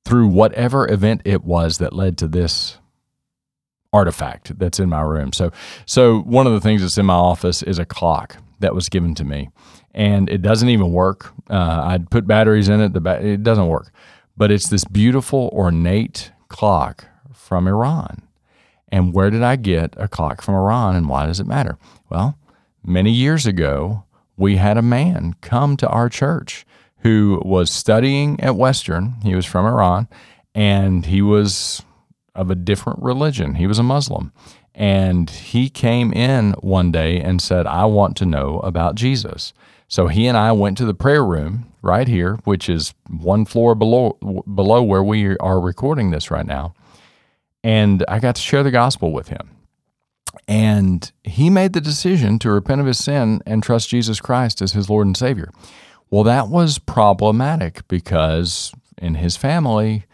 through 0.05 0.27
whatever 0.27 0.91
event 0.91 1.21
it 1.25 1.43
was 1.43 1.77
that 1.77 1.93
led 1.93 2.17
to 2.17 2.27
this 2.27 2.77
artifact 3.93 4.57
that's 4.57 4.79
in 4.79 4.89
my 4.89 5.01
room. 5.01 5.33
So 5.33 5.51
so 5.85 6.19
one 6.21 6.47
of 6.47 6.53
the 6.53 6.61
things 6.61 6.81
that's 6.81 6.97
in 6.97 7.05
my 7.05 7.13
office 7.13 7.61
is 7.63 7.79
a 7.79 7.85
clock 7.85 8.37
that 8.59 8.73
was 8.73 8.89
given 8.89 9.15
to 9.15 9.23
me 9.23 9.49
and 9.97 10.29
it 10.29 10.43
doesn't 10.43 10.69
even 10.69 10.91
work. 10.93 11.33
Uh, 11.49 11.81
I'd 11.85 12.11
put 12.11 12.27
batteries 12.27 12.69
in 12.69 12.79
it, 12.79 12.93
the 12.93 13.01
ba- 13.01 13.25
it 13.25 13.41
doesn't 13.41 13.67
work. 13.67 13.91
But 14.37 14.51
it's 14.51 14.69
this 14.69 14.85
beautiful, 14.85 15.49
ornate 15.51 16.31
clock 16.49 17.07
from 17.33 17.67
Iran. 17.67 18.21
And 18.89 19.11
where 19.11 19.31
did 19.31 19.41
I 19.41 19.55
get 19.55 19.95
a 19.97 20.07
clock 20.07 20.43
from 20.43 20.53
Iran 20.53 20.95
and 20.95 21.09
why 21.09 21.25
does 21.25 21.39
it 21.39 21.47
matter? 21.47 21.79
Well, 22.09 22.37
many 22.85 23.11
years 23.11 23.47
ago, 23.47 24.03
we 24.37 24.57
had 24.57 24.77
a 24.77 24.83
man 24.83 25.33
come 25.41 25.75
to 25.77 25.89
our 25.89 26.09
church 26.09 26.63
who 26.99 27.41
was 27.43 27.71
studying 27.71 28.39
at 28.39 28.55
Western. 28.55 29.15
He 29.23 29.33
was 29.33 29.47
from 29.47 29.65
Iran 29.65 30.07
and 30.53 31.07
he 31.07 31.23
was 31.23 31.81
of 32.35 32.51
a 32.51 32.55
different 32.55 33.01
religion. 33.01 33.55
He 33.55 33.65
was 33.65 33.79
a 33.79 33.83
Muslim. 33.83 34.31
And 34.75 35.27
he 35.27 35.71
came 35.71 36.13
in 36.13 36.51
one 36.59 36.91
day 36.91 37.19
and 37.19 37.41
said, 37.41 37.65
I 37.65 37.85
want 37.85 38.15
to 38.17 38.27
know 38.27 38.59
about 38.59 38.93
Jesus. 38.93 39.53
So 39.87 40.07
he 40.07 40.27
and 40.27 40.37
I 40.37 40.51
went 40.51 40.77
to 40.79 40.85
the 40.85 40.93
prayer 40.93 41.23
room 41.23 41.71
right 41.81 42.07
here, 42.07 42.35
which 42.43 42.67
is 42.67 42.93
one 43.09 43.45
floor 43.45 43.73
below, 43.73 44.17
below 44.53 44.83
where 44.83 45.03
we 45.03 45.37
are 45.37 45.59
recording 45.59 46.11
this 46.11 46.29
right 46.29 46.45
now. 46.45 46.73
And 47.63 48.03
I 48.07 48.19
got 48.19 48.35
to 48.35 48.41
share 48.41 48.63
the 48.63 48.71
gospel 48.71 49.11
with 49.11 49.29
him. 49.29 49.51
And 50.47 51.11
he 51.23 51.49
made 51.49 51.73
the 51.73 51.81
decision 51.81 52.37
to 52.39 52.51
repent 52.51 52.81
of 52.81 52.87
his 52.87 53.03
sin 53.03 53.41
and 53.45 53.63
trust 53.63 53.89
Jesus 53.89 54.19
Christ 54.19 54.61
as 54.61 54.73
his 54.73 54.89
Lord 54.89 55.07
and 55.07 55.17
Savior. 55.17 55.51
Well, 56.09 56.23
that 56.23 56.49
was 56.49 56.79
problematic 56.79 57.87
because 57.87 58.73
in 58.97 59.15
his 59.15 59.35
family, 59.35 60.05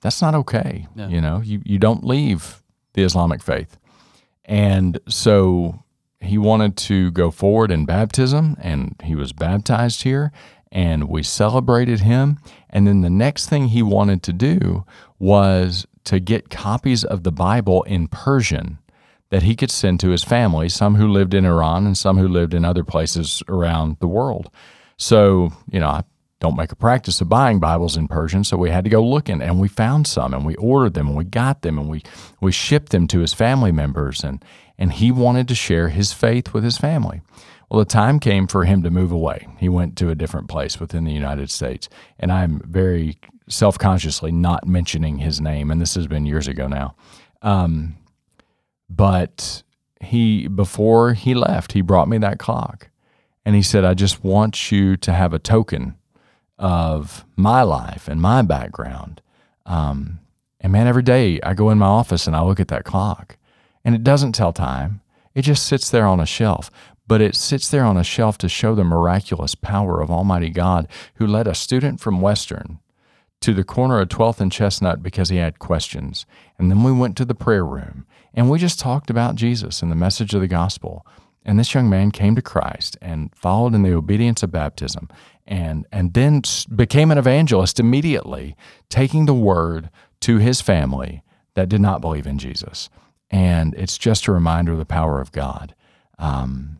that's 0.00 0.20
not 0.20 0.34
okay. 0.34 0.86
Yeah. 0.94 1.08
You 1.08 1.20
know, 1.20 1.40
you, 1.40 1.62
you 1.64 1.78
don't 1.78 2.04
leave 2.04 2.62
the 2.94 3.02
Islamic 3.02 3.42
faith. 3.42 3.78
And 4.44 4.98
so 5.08 5.82
he 6.20 6.38
wanted 6.38 6.76
to 6.76 7.10
go 7.10 7.30
forward 7.30 7.70
in 7.70 7.86
baptism, 7.86 8.56
and 8.60 8.94
he 9.02 9.14
was 9.14 9.32
baptized 9.32 10.02
here, 10.02 10.32
and 10.70 11.08
we 11.08 11.22
celebrated 11.22 12.00
him. 12.00 12.38
And 12.68 12.86
then 12.86 13.00
the 13.00 13.10
next 13.10 13.48
thing 13.48 13.68
he 13.68 13.82
wanted 13.82 14.22
to 14.24 14.32
do 14.32 14.84
was 15.18 15.86
to 16.04 16.20
get 16.20 16.50
copies 16.50 17.04
of 17.04 17.24
the 17.24 17.32
Bible 17.32 17.82
in 17.84 18.08
Persian 18.08 18.78
that 19.30 19.42
he 19.44 19.54
could 19.54 19.70
send 19.70 20.00
to 20.00 20.10
his 20.10 20.24
family, 20.24 20.68
some 20.68 20.96
who 20.96 21.08
lived 21.08 21.34
in 21.34 21.44
Iran 21.44 21.86
and 21.86 21.96
some 21.96 22.18
who 22.18 22.28
lived 22.28 22.52
in 22.52 22.64
other 22.64 22.84
places 22.84 23.42
around 23.48 23.96
the 24.00 24.08
world. 24.08 24.50
So, 24.96 25.52
you 25.70 25.80
know, 25.80 25.88
I 25.88 26.02
don't 26.40 26.56
make 26.56 26.72
a 26.72 26.76
practice 26.76 27.20
of 27.20 27.28
buying 27.28 27.60
Bibles 27.60 27.96
in 27.96 28.08
Persian, 28.08 28.44
so 28.44 28.56
we 28.56 28.70
had 28.70 28.84
to 28.84 28.90
go 28.90 29.04
looking 29.06 29.40
and 29.40 29.60
we 29.60 29.68
found 29.68 30.06
some 30.06 30.34
and 30.34 30.44
we 30.44 30.56
ordered 30.56 30.94
them 30.94 31.08
and 31.08 31.16
we 31.16 31.24
got 31.24 31.62
them 31.62 31.78
and 31.78 31.88
we 31.88 32.02
we 32.40 32.50
shipped 32.50 32.90
them 32.92 33.06
to 33.08 33.20
his 33.20 33.34
family 33.34 33.72
members 33.72 34.24
and 34.24 34.44
and 34.80 34.94
he 34.94 35.12
wanted 35.12 35.46
to 35.46 35.54
share 35.54 35.90
his 35.90 36.12
faith 36.12 36.54
with 36.54 36.64
his 36.64 36.78
family. 36.78 37.20
Well, 37.68 37.78
the 37.78 37.84
time 37.84 38.18
came 38.18 38.48
for 38.48 38.64
him 38.64 38.82
to 38.82 38.90
move 38.90 39.12
away. 39.12 39.46
He 39.58 39.68
went 39.68 39.96
to 39.98 40.08
a 40.08 40.16
different 40.16 40.48
place 40.48 40.80
within 40.80 41.04
the 41.04 41.12
United 41.12 41.50
States, 41.50 41.88
and 42.18 42.32
I'm 42.32 42.62
very 42.64 43.18
self-consciously 43.46 44.32
not 44.32 44.66
mentioning 44.66 45.18
his 45.18 45.40
name 45.40 45.70
and 45.70 45.80
this 45.80 45.94
has 45.94 46.06
been 46.06 46.24
years 46.24 46.48
ago 46.48 46.66
now. 46.66 46.94
Um, 47.42 47.96
but 48.88 49.62
he, 50.00 50.48
before 50.48 51.14
he 51.14 51.34
left, 51.34 51.72
he 51.72 51.80
brought 51.80 52.08
me 52.08 52.18
that 52.18 52.38
clock. 52.38 52.88
And 53.44 53.54
he 53.54 53.62
said, 53.62 53.84
I 53.84 53.94
just 53.94 54.22
want 54.22 54.70
you 54.70 54.96
to 54.98 55.12
have 55.12 55.32
a 55.32 55.38
token 55.38 55.96
of 56.58 57.24
my 57.36 57.62
life 57.62 58.06
and 58.06 58.20
my 58.20 58.42
background. 58.42 59.20
Um, 59.66 60.20
and 60.60 60.72
man, 60.72 60.86
every 60.86 61.02
day 61.02 61.40
I 61.42 61.54
go 61.54 61.70
in 61.70 61.78
my 61.78 61.86
office 61.86 62.26
and 62.26 62.36
I 62.36 62.42
look 62.42 62.60
at 62.60 62.68
that 62.68 62.84
clock 62.84 63.36
and 63.84 63.94
it 63.94 64.04
doesn't 64.04 64.32
tell 64.32 64.52
time. 64.52 65.00
It 65.34 65.42
just 65.42 65.66
sits 65.66 65.90
there 65.90 66.06
on 66.06 66.20
a 66.20 66.26
shelf, 66.26 66.70
but 67.06 67.20
it 67.20 67.34
sits 67.34 67.68
there 67.68 67.84
on 67.84 67.96
a 67.96 68.04
shelf 68.04 68.38
to 68.38 68.48
show 68.48 68.74
the 68.74 68.84
miraculous 68.84 69.54
power 69.54 70.00
of 70.00 70.10
Almighty 70.10 70.50
God 70.50 70.88
who 71.14 71.26
led 71.26 71.46
a 71.46 71.54
student 71.54 72.00
from 72.00 72.20
Western 72.20 72.78
to 73.40 73.54
the 73.54 73.64
corner 73.64 74.00
of 74.00 74.08
12th 74.08 74.40
and 74.40 74.52
Chestnut 74.52 75.02
because 75.02 75.30
he 75.30 75.36
had 75.36 75.58
questions. 75.58 76.26
And 76.58 76.70
then 76.70 76.84
we 76.84 76.92
went 76.92 77.16
to 77.16 77.24
the 77.24 77.34
prayer 77.34 77.64
room 77.64 78.06
and 78.34 78.50
we 78.50 78.58
just 78.58 78.78
talked 78.78 79.10
about 79.10 79.34
Jesus 79.34 79.82
and 79.82 79.90
the 79.90 79.96
message 79.96 80.34
of 80.34 80.40
the 80.40 80.46
gospel. 80.46 81.06
And 81.44 81.58
this 81.58 81.74
young 81.74 81.88
man 81.88 82.10
came 82.10 82.34
to 82.36 82.42
Christ 82.42 82.98
and 83.00 83.34
followed 83.34 83.74
in 83.74 83.82
the 83.82 83.94
obedience 83.94 84.42
of 84.42 84.52
baptism 84.52 85.08
and, 85.46 85.86
and 85.90 86.12
then 86.12 86.42
became 86.74 87.10
an 87.10 87.18
evangelist 87.18 87.80
immediately, 87.80 88.56
taking 88.88 89.26
the 89.26 89.34
word 89.34 89.90
to 90.20 90.36
his 90.36 90.60
family 90.60 91.22
that 91.54 91.68
did 91.68 91.80
not 91.80 92.00
believe 92.00 92.26
in 92.26 92.38
Jesus. 92.38 92.90
And 93.30 93.74
it's 93.74 93.98
just 93.98 94.26
a 94.26 94.32
reminder 94.32 94.72
of 94.72 94.78
the 94.78 94.84
power 94.84 95.20
of 95.20 95.32
God. 95.32 95.74
Um, 96.18 96.78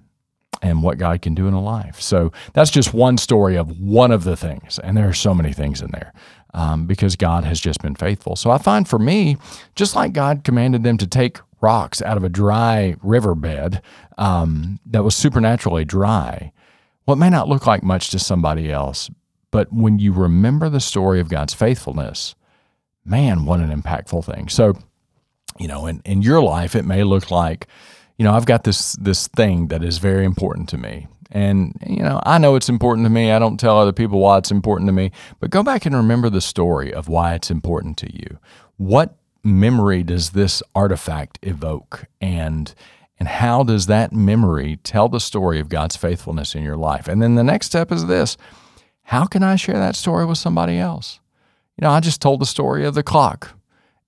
and 0.62 0.82
what 0.82 0.98
God 0.98 1.22
can 1.22 1.34
do 1.34 1.48
in 1.48 1.54
a 1.54 1.62
life. 1.62 2.00
So 2.00 2.32
that's 2.52 2.70
just 2.70 2.92
one 2.92 3.16
story 3.16 3.56
of 3.56 3.80
one 3.80 4.10
of 4.10 4.24
the 4.24 4.36
things. 4.36 4.78
And 4.78 4.96
there 4.96 5.08
are 5.08 5.14
so 5.14 5.32
many 5.34 5.52
things 5.52 5.80
in 5.80 5.90
there 5.90 6.12
um, 6.54 6.86
because 6.86 7.16
God 7.16 7.44
has 7.44 7.60
just 7.60 7.80
been 7.80 7.94
faithful. 7.94 8.36
So 8.36 8.50
I 8.50 8.58
find 8.58 8.86
for 8.86 8.98
me, 8.98 9.36
just 9.74 9.96
like 9.96 10.12
God 10.12 10.44
commanded 10.44 10.82
them 10.82 10.98
to 10.98 11.06
take 11.06 11.38
rocks 11.60 12.02
out 12.02 12.16
of 12.16 12.24
a 12.24 12.28
dry 12.28 12.96
riverbed 13.02 13.80
um, 14.18 14.80
that 14.86 15.04
was 15.04 15.14
supernaturally 15.14 15.84
dry, 15.84 16.52
what 17.04 17.18
may 17.18 17.30
not 17.30 17.48
look 17.48 17.66
like 17.66 17.82
much 17.82 18.10
to 18.10 18.18
somebody 18.18 18.70
else, 18.70 19.10
but 19.50 19.72
when 19.72 19.98
you 19.98 20.12
remember 20.12 20.68
the 20.68 20.80
story 20.80 21.20
of 21.20 21.28
God's 21.28 21.54
faithfulness, 21.54 22.34
man, 23.04 23.44
what 23.46 23.60
an 23.60 23.70
impactful 23.70 24.24
thing. 24.24 24.48
So, 24.48 24.74
you 25.60 25.68
know, 25.68 25.86
in, 25.86 26.00
in 26.06 26.22
your 26.22 26.42
life, 26.42 26.74
it 26.74 26.86
may 26.86 27.04
look 27.04 27.30
like, 27.30 27.66
you 28.16 28.24
know, 28.24 28.32
I've 28.32 28.46
got 28.46 28.64
this 28.64 28.94
this 28.94 29.28
thing 29.28 29.68
that 29.68 29.84
is 29.84 29.98
very 29.98 30.24
important 30.24 30.70
to 30.70 30.78
me. 30.78 31.06
And, 31.30 31.78
you 31.86 32.02
know, 32.02 32.20
I 32.24 32.38
know 32.38 32.56
it's 32.56 32.68
important 32.68 33.06
to 33.06 33.10
me. 33.10 33.30
I 33.30 33.38
don't 33.38 33.60
tell 33.60 33.78
other 33.78 33.92
people 33.92 34.18
why 34.18 34.38
it's 34.38 34.50
important 34.50 34.88
to 34.88 34.92
me, 34.92 35.12
but 35.38 35.50
go 35.50 35.62
back 35.62 35.86
and 35.86 35.94
remember 35.94 36.28
the 36.28 36.40
story 36.40 36.92
of 36.92 37.08
why 37.08 37.34
it's 37.34 37.52
important 37.52 37.98
to 37.98 38.12
you. 38.12 38.38
What 38.78 39.14
memory 39.44 40.02
does 40.02 40.30
this 40.30 40.60
artifact 40.74 41.38
evoke? 41.42 42.06
And 42.20 42.74
and 43.18 43.28
how 43.28 43.62
does 43.62 43.84
that 43.86 44.14
memory 44.14 44.78
tell 44.82 45.10
the 45.10 45.20
story 45.20 45.60
of 45.60 45.68
God's 45.68 45.94
faithfulness 45.94 46.54
in 46.54 46.62
your 46.62 46.78
life? 46.78 47.06
And 47.06 47.20
then 47.20 47.34
the 47.34 47.44
next 47.44 47.66
step 47.66 47.92
is 47.92 48.06
this 48.06 48.38
how 49.02 49.26
can 49.26 49.42
I 49.42 49.56
share 49.56 49.78
that 49.78 49.94
story 49.94 50.24
with 50.24 50.38
somebody 50.38 50.78
else? 50.78 51.20
You 51.76 51.82
know, 51.82 51.90
I 51.90 52.00
just 52.00 52.22
told 52.22 52.40
the 52.40 52.46
story 52.46 52.86
of 52.86 52.94
the 52.94 53.02
clock 53.02 53.54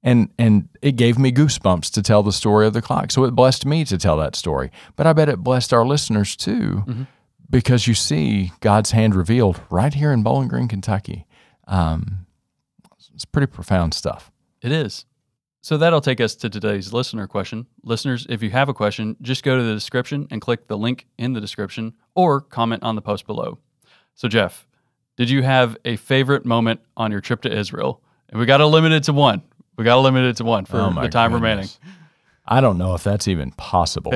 and 0.02 0.28
and 0.38 0.68
it 0.80 0.96
gave 0.96 1.18
me 1.18 1.32
goosebumps 1.32 1.90
to 1.92 2.02
tell 2.02 2.22
the 2.22 2.32
story 2.32 2.66
of 2.66 2.72
the 2.72 2.82
clock. 2.82 3.10
So 3.10 3.24
it 3.24 3.32
blessed 3.32 3.66
me 3.66 3.84
to 3.84 3.98
tell 3.98 4.16
that 4.18 4.36
story. 4.36 4.70
But 4.96 5.06
I 5.06 5.12
bet 5.12 5.28
it 5.28 5.38
blessed 5.38 5.72
our 5.72 5.86
listeners 5.86 6.36
too, 6.36 6.84
mm-hmm. 6.86 7.02
because 7.48 7.86
you 7.86 7.94
see 7.94 8.52
God's 8.60 8.90
hand 8.90 9.14
revealed 9.14 9.60
right 9.70 9.94
here 9.94 10.12
in 10.12 10.22
Bowling 10.22 10.48
Green, 10.48 10.68
Kentucky. 10.68 11.26
Um, 11.66 12.26
it's 13.14 13.24
pretty 13.24 13.46
profound 13.46 13.94
stuff. 13.94 14.30
It 14.60 14.72
is. 14.72 15.06
So 15.64 15.78
that'll 15.78 16.00
take 16.00 16.20
us 16.20 16.34
to 16.36 16.50
today's 16.50 16.92
listener 16.92 17.28
question. 17.28 17.68
Listeners, 17.84 18.26
if 18.28 18.42
you 18.42 18.50
have 18.50 18.68
a 18.68 18.74
question, 18.74 19.16
just 19.22 19.44
go 19.44 19.56
to 19.56 19.62
the 19.62 19.74
description 19.74 20.26
and 20.32 20.40
click 20.40 20.66
the 20.66 20.76
link 20.76 21.06
in 21.18 21.34
the 21.34 21.40
description 21.40 21.94
or 22.16 22.40
comment 22.40 22.82
on 22.82 22.96
the 22.96 23.00
post 23.00 23.28
below. 23.28 23.58
So, 24.14 24.26
Jeff, 24.26 24.66
did 25.16 25.30
you 25.30 25.42
have 25.42 25.76
a 25.84 25.94
favorite 25.94 26.44
moment 26.44 26.80
on 26.96 27.12
your 27.12 27.20
trip 27.20 27.42
to 27.42 27.56
Israel? 27.56 28.02
And 28.28 28.40
we 28.40 28.46
got 28.46 28.56
to 28.56 28.66
limit 28.66 28.90
it 28.90 29.04
to 29.04 29.12
one. 29.12 29.42
We 29.76 29.84
got 29.84 29.94
to 29.94 30.00
limit 30.00 30.24
it 30.24 30.36
to 30.36 30.44
one 30.44 30.64
for 30.64 30.78
oh 30.78 30.90
the 30.90 31.08
time 31.08 31.32
goodness. 31.32 31.32
remaining. 31.32 31.68
I 32.46 32.60
don't 32.60 32.78
know 32.78 32.94
if 32.94 33.04
that's 33.04 33.28
even 33.28 33.52
possible. 33.52 34.12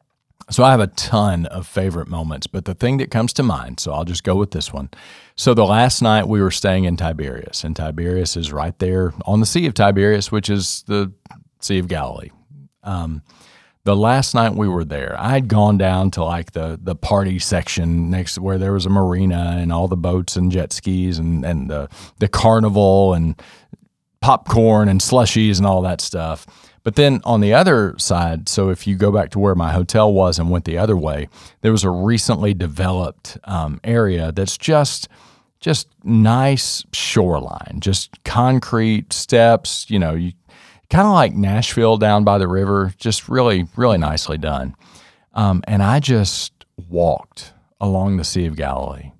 so 0.50 0.62
I 0.62 0.70
have 0.70 0.80
a 0.80 0.86
ton 0.88 1.46
of 1.46 1.66
favorite 1.66 2.08
moments, 2.08 2.46
but 2.46 2.64
the 2.64 2.74
thing 2.74 2.98
that 2.98 3.10
comes 3.10 3.32
to 3.34 3.42
mind, 3.42 3.80
so 3.80 3.92
I'll 3.92 4.04
just 4.04 4.24
go 4.24 4.36
with 4.36 4.50
this 4.50 4.72
one. 4.72 4.90
So 5.36 5.54
the 5.54 5.64
last 5.64 6.02
night 6.02 6.28
we 6.28 6.40
were 6.40 6.50
staying 6.50 6.84
in 6.84 6.96
Tiberias, 6.96 7.64
and 7.64 7.74
Tiberias 7.74 8.36
is 8.36 8.52
right 8.52 8.78
there 8.78 9.14
on 9.26 9.40
the 9.40 9.46
Sea 9.46 9.66
of 9.66 9.74
Tiberias, 9.74 10.30
which 10.30 10.50
is 10.50 10.84
the 10.86 11.12
Sea 11.60 11.78
of 11.78 11.88
Galilee. 11.88 12.30
Um, 12.82 13.22
the 13.84 13.96
last 13.96 14.34
night 14.34 14.54
we 14.54 14.68
were 14.68 14.84
there, 14.84 15.16
I 15.18 15.30
had 15.30 15.48
gone 15.48 15.76
down 15.76 16.12
to 16.12 16.22
like 16.22 16.52
the 16.52 16.78
the 16.80 16.94
party 16.94 17.40
section 17.40 18.10
next 18.10 18.38
where 18.38 18.58
there 18.58 18.72
was 18.72 18.86
a 18.86 18.90
marina 18.90 19.56
and 19.58 19.72
all 19.72 19.88
the 19.88 19.96
boats 19.96 20.36
and 20.36 20.52
jet 20.52 20.72
skis 20.72 21.18
and 21.18 21.44
and 21.44 21.68
the 21.68 21.88
the 22.18 22.28
carnival 22.28 23.12
and 23.12 23.34
popcorn 24.22 24.88
and 24.88 25.00
slushies 25.00 25.58
and 25.58 25.66
all 25.66 25.82
that 25.82 26.00
stuff. 26.00 26.46
But 26.84 26.96
then 26.96 27.20
on 27.24 27.40
the 27.40 27.52
other 27.52 27.94
side, 27.98 28.48
so 28.48 28.70
if 28.70 28.86
you 28.86 28.96
go 28.96 29.12
back 29.12 29.30
to 29.30 29.38
where 29.38 29.54
my 29.54 29.72
hotel 29.72 30.12
was 30.12 30.38
and 30.38 30.50
went 30.50 30.64
the 30.64 30.78
other 30.78 30.96
way, 30.96 31.28
there 31.60 31.70
was 31.70 31.84
a 31.84 31.90
recently 31.90 32.54
developed 32.54 33.38
um, 33.44 33.80
area 33.84 34.32
that's 34.32 34.56
just 34.56 35.08
just 35.60 35.86
nice 36.02 36.84
shoreline, 36.92 37.78
just 37.78 38.24
concrete 38.24 39.12
steps. 39.12 39.88
You 39.88 40.00
know, 40.00 40.14
you 40.14 40.32
kind 40.90 41.06
of 41.06 41.12
like 41.12 41.34
Nashville 41.34 41.98
down 41.98 42.24
by 42.24 42.38
the 42.38 42.48
river, 42.48 42.92
just 42.96 43.28
really 43.28 43.68
really 43.76 43.98
nicely 43.98 44.38
done. 44.38 44.74
Um, 45.34 45.62
and 45.68 45.82
I 45.82 46.00
just 46.00 46.52
walked 46.88 47.52
along 47.80 48.16
the 48.16 48.24
Sea 48.24 48.46
of 48.46 48.56
Galilee 48.56 49.12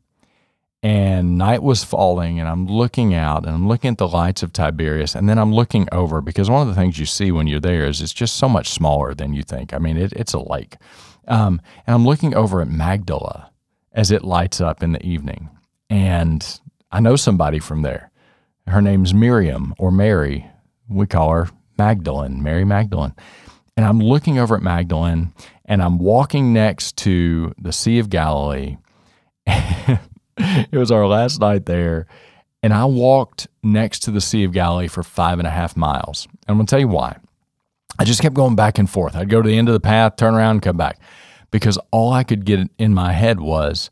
and 0.83 1.39
night 1.39 1.63
was 1.63 1.85
falling 1.85 2.41
and 2.41 2.49
i'm 2.49 2.67
looking 2.67 3.15
out 3.15 3.45
and 3.47 3.55
i'm 3.55 3.69
looking 3.69 3.93
at 3.93 3.99
the 3.99 4.09
lights 4.09 4.43
of 4.43 4.53
tiberias 4.53 5.15
and 5.15 5.29
then 5.29 5.39
i'm 5.39 5.55
looking 5.55 5.89
over 5.93 6.21
because 6.21 6.51
one 6.51 6.63
of 6.63 6.69
the 6.69 6.75
things 6.75 6.99
you 6.99 7.07
see 7.07 7.31
when 7.31 7.47
you're 7.47 7.61
there 7.61 7.87
is 7.87 8.01
it's 8.01 8.13
just 8.13 8.37
so 8.37 8.49
much 8.49 8.69
smaller 8.69 9.15
than 9.15 9.33
you 9.33 9.43
think. 9.43 9.73
I 9.73 9.79
mean 9.79 9.97
it, 9.97 10.13
it's 10.15 10.33
a 10.33 10.41
lake. 10.41 10.77
Um, 11.29 11.61
and 11.87 11.95
i'm 11.95 12.05
looking 12.05 12.35
over 12.35 12.61
at 12.61 12.69
magdala 12.69 13.51
as 13.93 14.11
it 14.11 14.25
lights 14.25 14.61
up 14.61 14.83
in 14.83 14.93
the 14.93 15.07
evening 15.07 15.51
and 15.89 16.61
i 16.91 16.99
know 17.01 17.17
somebody 17.17 17.59
from 17.59 17.83
there. 17.83 18.11
Her 18.67 18.83
name's 18.83 19.13
miriam 19.15 19.75
or 19.79 19.91
mary. 19.91 20.47
We 20.89 21.07
call 21.07 21.31
her 21.31 21.49
magdalene 21.79 22.43
mary 22.43 22.65
magdalene. 22.65 23.15
And 23.77 23.87
i'm 23.87 24.01
looking 24.01 24.39
over 24.39 24.57
at 24.57 24.63
magdalene 24.63 25.33
and 25.65 25.81
i'm 25.81 25.99
walking 25.99 26.53
next 26.53 26.97
to 26.99 27.55
the 27.57 27.73
sea 27.73 28.01
of 28.01 28.11
galilee 28.11 28.79
it 30.39 30.77
was 30.77 30.91
our 30.91 31.07
last 31.07 31.41
night 31.41 31.67
there. 31.67 32.07
And 32.63 32.73
I 32.73 32.85
walked 32.85 33.49
next 33.63 34.01
to 34.01 34.11
the 34.11 34.21
Sea 34.21 34.45
of 34.45 34.53
Galilee 34.53 34.89
for 34.89 35.03
five 35.03 35.39
and 35.39 35.49
a 35.49 35.51
half 35.51 35.77
miles. 35.77 36.27
And 36.31 36.39
I'm 36.49 36.57
going 36.57 36.67
to 36.67 36.71
tell 36.71 36.81
you 36.81 36.89
why. 36.89 37.17
I 37.99 38.05
just 38.05 38.23
kept 38.23 38.35
going 38.35 38.57
back 38.57 38.79
and 38.79 38.89
forth. 38.89 39.17
I'd 39.17 39.29
go 39.29 39.43
to 39.43 39.49
the 39.49 39.59
end 39.59 39.69
of 39.69 39.75
the 39.75 39.81
path, 39.81 40.17
turn 40.17 40.35
around, 40.35 40.57
and 40.57 40.63
come 40.63 40.77
back. 40.77 40.99
Because 41.51 41.79
all 41.91 42.13
I 42.13 42.25
could 42.25 42.45
get 42.45 42.71
in 42.79 42.95
my 42.95 43.13
head 43.13 43.41
was 43.41 43.91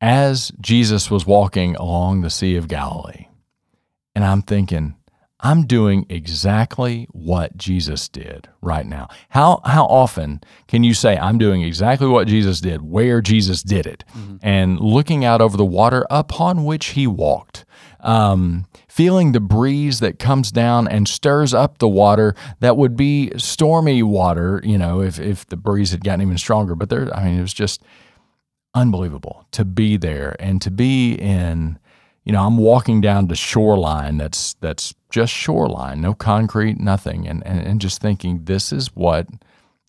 as 0.00 0.52
Jesus 0.60 1.10
was 1.10 1.26
walking 1.26 1.74
along 1.76 2.20
the 2.20 2.30
Sea 2.30 2.56
of 2.56 2.68
Galilee, 2.68 3.26
and 4.14 4.24
I'm 4.24 4.42
thinking, 4.42 4.94
I'm 5.40 5.66
doing 5.66 6.04
exactly 6.08 7.06
what 7.12 7.56
Jesus 7.56 8.08
did 8.08 8.48
right 8.60 8.84
now. 8.84 9.08
How 9.28 9.60
how 9.64 9.84
often 9.84 10.40
can 10.66 10.82
you 10.82 10.94
say 10.94 11.16
I'm 11.16 11.38
doing 11.38 11.62
exactly 11.62 12.08
what 12.08 12.26
Jesus 12.26 12.60
did, 12.60 12.82
where 12.82 13.20
Jesus 13.20 13.62
did 13.62 13.86
it, 13.86 14.04
mm-hmm. 14.16 14.36
and 14.42 14.80
looking 14.80 15.24
out 15.24 15.40
over 15.40 15.56
the 15.56 15.64
water 15.64 16.06
upon 16.10 16.64
which 16.64 16.86
he 16.86 17.06
walked, 17.06 17.64
um, 18.00 18.66
feeling 18.88 19.30
the 19.30 19.40
breeze 19.40 20.00
that 20.00 20.18
comes 20.18 20.50
down 20.50 20.88
and 20.88 21.06
stirs 21.06 21.54
up 21.54 21.78
the 21.78 21.88
water 21.88 22.34
that 22.58 22.76
would 22.76 22.96
be 22.96 23.30
stormy 23.36 24.02
water, 24.02 24.60
you 24.64 24.76
know, 24.76 25.00
if 25.00 25.20
if 25.20 25.46
the 25.46 25.56
breeze 25.56 25.92
had 25.92 26.02
gotten 26.02 26.22
even 26.22 26.38
stronger. 26.38 26.74
But 26.74 26.90
there, 26.90 27.14
I 27.16 27.26
mean, 27.26 27.38
it 27.38 27.42
was 27.42 27.54
just 27.54 27.80
unbelievable 28.74 29.46
to 29.52 29.64
be 29.64 29.96
there 29.96 30.34
and 30.40 30.60
to 30.62 30.70
be 30.70 31.14
in 31.14 31.78
you 32.28 32.32
know, 32.32 32.44
I'm 32.44 32.58
walking 32.58 33.00
down 33.00 33.26
to 33.28 33.34
shoreline 33.34 34.18
that's 34.18 34.52
that's 34.60 34.94
just 35.08 35.32
shoreline, 35.32 36.02
no 36.02 36.12
concrete, 36.12 36.78
nothing, 36.78 37.26
and, 37.26 37.44
and, 37.46 37.66
and 37.66 37.80
just 37.80 38.02
thinking 38.02 38.44
this 38.44 38.70
is 38.70 38.94
what 38.94 39.26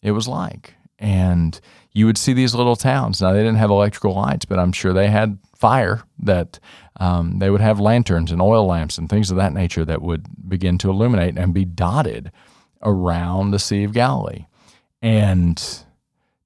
it 0.01 0.11
was 0.11 0.25
like. 0.25 0.73
And 0.97 1.59
you 1.91 2.05
would 2.05 2.17
see 2.17 2.31
these 2.31 2.55
little 2.55 2.77
towns. 2.77 3.21
Now 3.21 3.33
they 3.33 3.39
didn't 3.39 3.57
have 3.57 3.69
electrical 3.69 4.15
lights, 4.15 4.45
but 4.45 4.57
I'm 4.57 4.71
sure 4.71 4.93
they 4.93 5.09
had 5.09 5.37
fire 5.53 6.03
that 6.19 6.59
um, 7.01 7.39
they 7.39 7.49
would 7.49 7.59
have 7.59 7.81
lanterns 7.81 8.31
and 8.31 8.41
oil 8.41 8.65
lamps 8.65 8.97
and 8.97 9.09
things 9.09 9.29
of 9.29 9.35
that 9.35 9.51
nature 9.51 9.83
that 9.83 10.01
would 10.01 10.25
begin 10.47 10.77
to 10.77 10.89
illuminate 10.89 11.37
and 11.37 11.53
be 11.53 11.65
dotted 11.65 12.31
around 12.81 13.51
the 13.51 13.59
Sea 13.59 13.83
of 13.83 13.91
Galilee. 13.91 14.45
And 15.01 15.61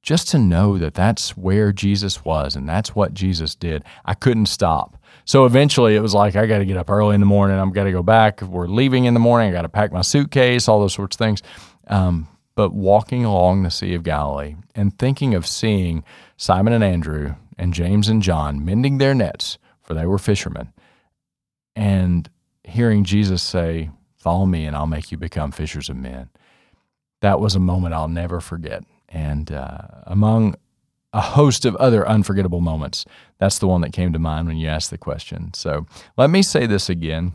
just 0.02 0.28
to 0.30 0.40
know 0.40 0.80
that 0.80 0.96
that's 0.96 1.38
where 1.38 1.72
Jesus 1.72 2.26
was 2.26 2.56
and 2.56 2.68
that's 2.68 2.96
what 2.96 3.14
Jesus 3.14 3.54
did, 3.54 3.84
I 4.06 4.16
couldn't 4.16 4.48
stop. 4.48 4.98
So 5.26 5.46
eventually 5.46 5.96
it 5.96 6.02
was 6.02 6.14
like, 6.14 6.36
I 6.36 6.46
got 6.46 6.60
to 6.60 6.66
get 6.66 6.78
up 6.78 6.90
early 6.90 7.16
in 7.16 7.22
the 7.22 7.26
morning. 7.26 7.58
I'm 7.58 7.72
got 7.72 7.86
to 7.86 7.92
go 7.92 8.04
back. 8.04 8.42
We're 8.42 8.68
leaving 8.68 9.06
in 9.06 9.14
the 9.14 9.20
morning. 9.20 9.50
I 9.50 9.52
got 9.52 9.62
to 9.62 9.70
pack 9.70 9.92
my 9.92 10.02
suitcase, 10.02 10.68
all 10.68 10.80
those 10.80 10.94
sorts 10.94 11.16
of 11.16 11.20
things. 11.20 11.42
Um, 11.88 12.28
but 12.56 12.74
walking 12.74 13.26
along 13.26 13.64
the 13.64 13.72
Sea 13.72 13.94
of 13.96 14.04
Galilee 14.04 14.56
and 14.76 14.98
thinking 14.98 15.34
of 15.34 15.48
seeing 15.48 16.04
Simon 16.38 16.74
and 16.74 16.84
Andrew 16.84 17.36
and 17.58 17.74
James 17.74 18.10
and 18.10 18.22
John 18.22 18.64
mending 18.64 18.98
their 18.98 19.14
nets, 19.14 19.58
for 19.82 19.94
they 19.94 20.06
were 20.06 20.18
fishermen, 20.18 20.72
and 21.76 22.30
hearing 22.64 23.04
Jesus 23.04 23.42
say, 23.42 23.90
Follow 24.16 24.46
me 24.46 24.66
and 24.66 24.74
I'll 24.74 24.88
make 24.88 25.12
you 25.12 25.18
become 25.18 25.52
fishers 25.52 25.90
of 25.90 25.98
men. 25.98 26.30
That 27.20 27.42
was 27.42 27.56
a 27.56 27.60
moment 27.60 27.94
I'll 27.94 28.08
never 28.08 28.40
forget. 28.40 28.86
And 29.10 29.52
uh, 29.52 29.80
among 30.06 30.56
a 31.14 31.22
host 31.22 31.64
of 31.64 31.76
other 31.78 32.08
unforgettable 32.08 32.60
moments. 32.60 33.06
That's 33.38 33.60
the 33.60 33.68
one 33.68 33.82
that 33.82 33.94
came 33.94 34.12
to 34.14 34.20
mind 34.20 34.48
when 34.48 34.58
you 34.58 34.68
asked 34.68 34.90
the 34.90 34.98
question. 34.98 35.54
So 35.54 35.86
let 36.18 36.30
me 36.30 36.42
say 36.42 36.66
this 36.66 36.90
again. 36.90 37.34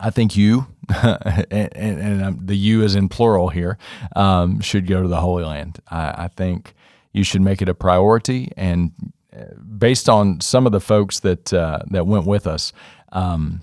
I 0.00 0.10
think 0.10 0.36
you, 0.36 0.66
and, 1.02 1.48
and, 1.80 2.46
the 2.46 2.56
you 2.56 2.82
is 2.82 2.94
in 2.94 3.08
plural 3.08 3.50
here, 3.50 3.76
um, 4.16 4.60
should 4.60 4.86
go 4.86 5.02
to 5.02 5.08
the 5.08 5.20
Holy 5.20 5.44
Land. 5.44 5.80
I, 5.90 6.24
I, 6.24 6.28
think 6.28 6.74
you 7.12 7.22
should 7.22 7.42
make 7.42 7.60
it 7.60 7.68
a 7.68 7.74
priority. 7.74 8.50
And 8.56 8.92
uh, 9.36 9.54
based 9.56 10.08
on 10.08 10.40
some 10.40 10.64
of 10.64 10.72
the 10.72 10.80
folks 10.80 11.20
that 11.20 11.52
uh, 11.52 11.80
that 11.90 12.06
went 12.06 12.26
with 12.26 12.46
us, 12.46 12.72
um, 13.12 13.60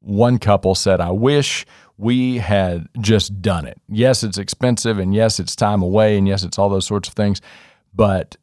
one 0.00 0.38
couple 0.38 0.74
said, 0.74 1.00
"I 1.00 1.10
wish." 1.10 1.64
we 1.98 2.38
had 2.38 2.88
just 3.00 3.40
done 3.40 3.64
it. 3.64 3.80
Yes, 3.88 4.24
it's 4.24 4.36
expensive, 4.36 4.98
and 4.98 5.14
yes, 5.14 5.38
it's 5.38 5.54
time 5.54 5.82
away, 5.82 6.18
and 6.18 6.26
yes, 6.26 6.42
it's 6.42 6.58
all 6.58 6.68
those 6.68 6.86
sorts 6.86 7.08
of 7.08 7.14
things. 7.14 7.40
But 7.94 8.36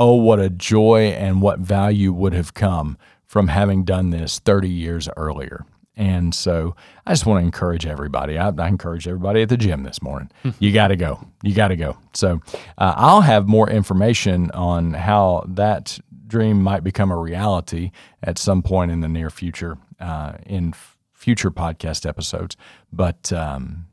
oh, 0.00 0.14
what 0.14 0.40
a 0.40 0.48
joy 0.48 1.08
and 1.08 1.42
what 1.42 1.60
value 1.60 2.10
would 2.12 2.32
have 2.32 2.54
come 2.54 2.96
from 3.26 3.48
having 3.48 3.84
done 3.84 4.10
this 4.10 4.38
30 4.40 4.68
years 4.68 5.08
earlier. 5.16 5.64
And 5.94 6.34
so 6.34 6.74
I 7.06 7.12
just 7.12 7.26
want 7.26 7.42
to 7.42 7.44
encourage 7.44 7.84
everybody. 7.84 8.38
I, 8.38 8.48
I 8.48 8.68
encourage 8.68 9.06
everybody 9.06 9.42
at 9.42 9.50
the 9.50 9.58
gym 9.58 9.82
this 9.82 10.00
morning. 10.00 10.30
Hmm. 10.42 10.50
you 10.58 10.72
got 10.72 10.88
to 10.88 10.96
go. 10.96 11.22
You 11.42 11.54
got 11.54 11.68
to 11.68 11.76
go. 11.76 11.98
So 12.14 12.40
uh, 12.78 12.94
I'll 12.96 13.20
have 13.20 13.46
more 13.46 13.68
information 13.68 14.50
on 14.52 14.94
how 14.94 15.44
that 15.46 15.98
dream 16.26 16.62
might 16.62 16.82
become 16.82 17.10
a 17.10 17.18
reality 17.18 17.90
at 18.22 18.38
some 18.38 18.62
point 18.62 18.90
in 18.90 19.02
the 19.02 19.08
near 19.08 19.28
future 19.28 19.76
uh, 20.00 20.32
in 20.46 20.70
f- 20.70 20.96
future 21.12 21.50
podcast 21.50 22.08
episodes. 22.08 22.56
But 22.90 23.30
um, 23.34 23.86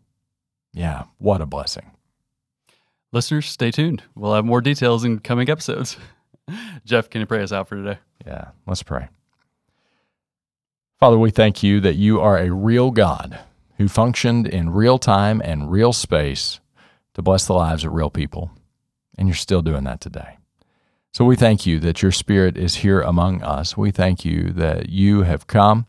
yeah, 0.72 1.04
what 1.18 1.42
a 1.42 1.46
blessing. 1.46 1.92
Listeners, 3.14 3.46
stay 3.48 3.72
tuned. 3.72 4.04
We'll 4.16 4.34
have 4.34 4.46
more 4.46 4.62
details 4.62 5.04
in 5.04 5.20
coming 5.20 5.50
episodes. 5.50 5.98
Jeff, 6.86 7.10
can 7.10 7.22
you 7.22 7.28
pray 7.28 7.42
us 7.42 7.52
out 7.52 7.68
for 7.68 7.76
today? 7.76 8.00
Yeah, 8.26 8.50
let's 8.66 8.84
pray. 8.84 9.08
Father, 11.00 11.18
we 11.18 11.32
thank 11.32 11.64
you 11.64 11.80
that 11.82 11.96
you 11.96 12.20
are 12.20 12.38
a 12.38 12.52
real 12.52 12.92
God 12.92 13.40
who 13.78 13.88
functioned 13.88 14.48
in 14.48 14.72
real 14.72 14.98
time 14.98 15.42
and 15.46 15.72
real 15.72 15.94
space 15.94 16.60
to 17.14 17.22
bless 17.22 17.46
the 17.46 17.54
lives 17.54 17.84
of 17.84 17.94
real 17.94 18.10
people. 18.10 18.52
And 19.18 19.28
you're 19.28 19.36
still 19.36 19.62
doing 19.62 19.84
that 19.86 20.02
today. 20.02 20.38
So 21.14 21.24
we 21.24 21.36
thank 21.36 21.66
you 21.66 21.80
that 21.80 22.02
your 22.02 22.12
Spirit 22.12 22.58
is 22.58 22.76
here 22.76 23.02
among 23.02 23.42
us. 23.42 23.78
We 23.78 23.92
thank 23.92 24.26
you 24.26 24.52
that 24.52 24.90
you 24.90 25.24
have 25.24 25.48
come 25.48 25.86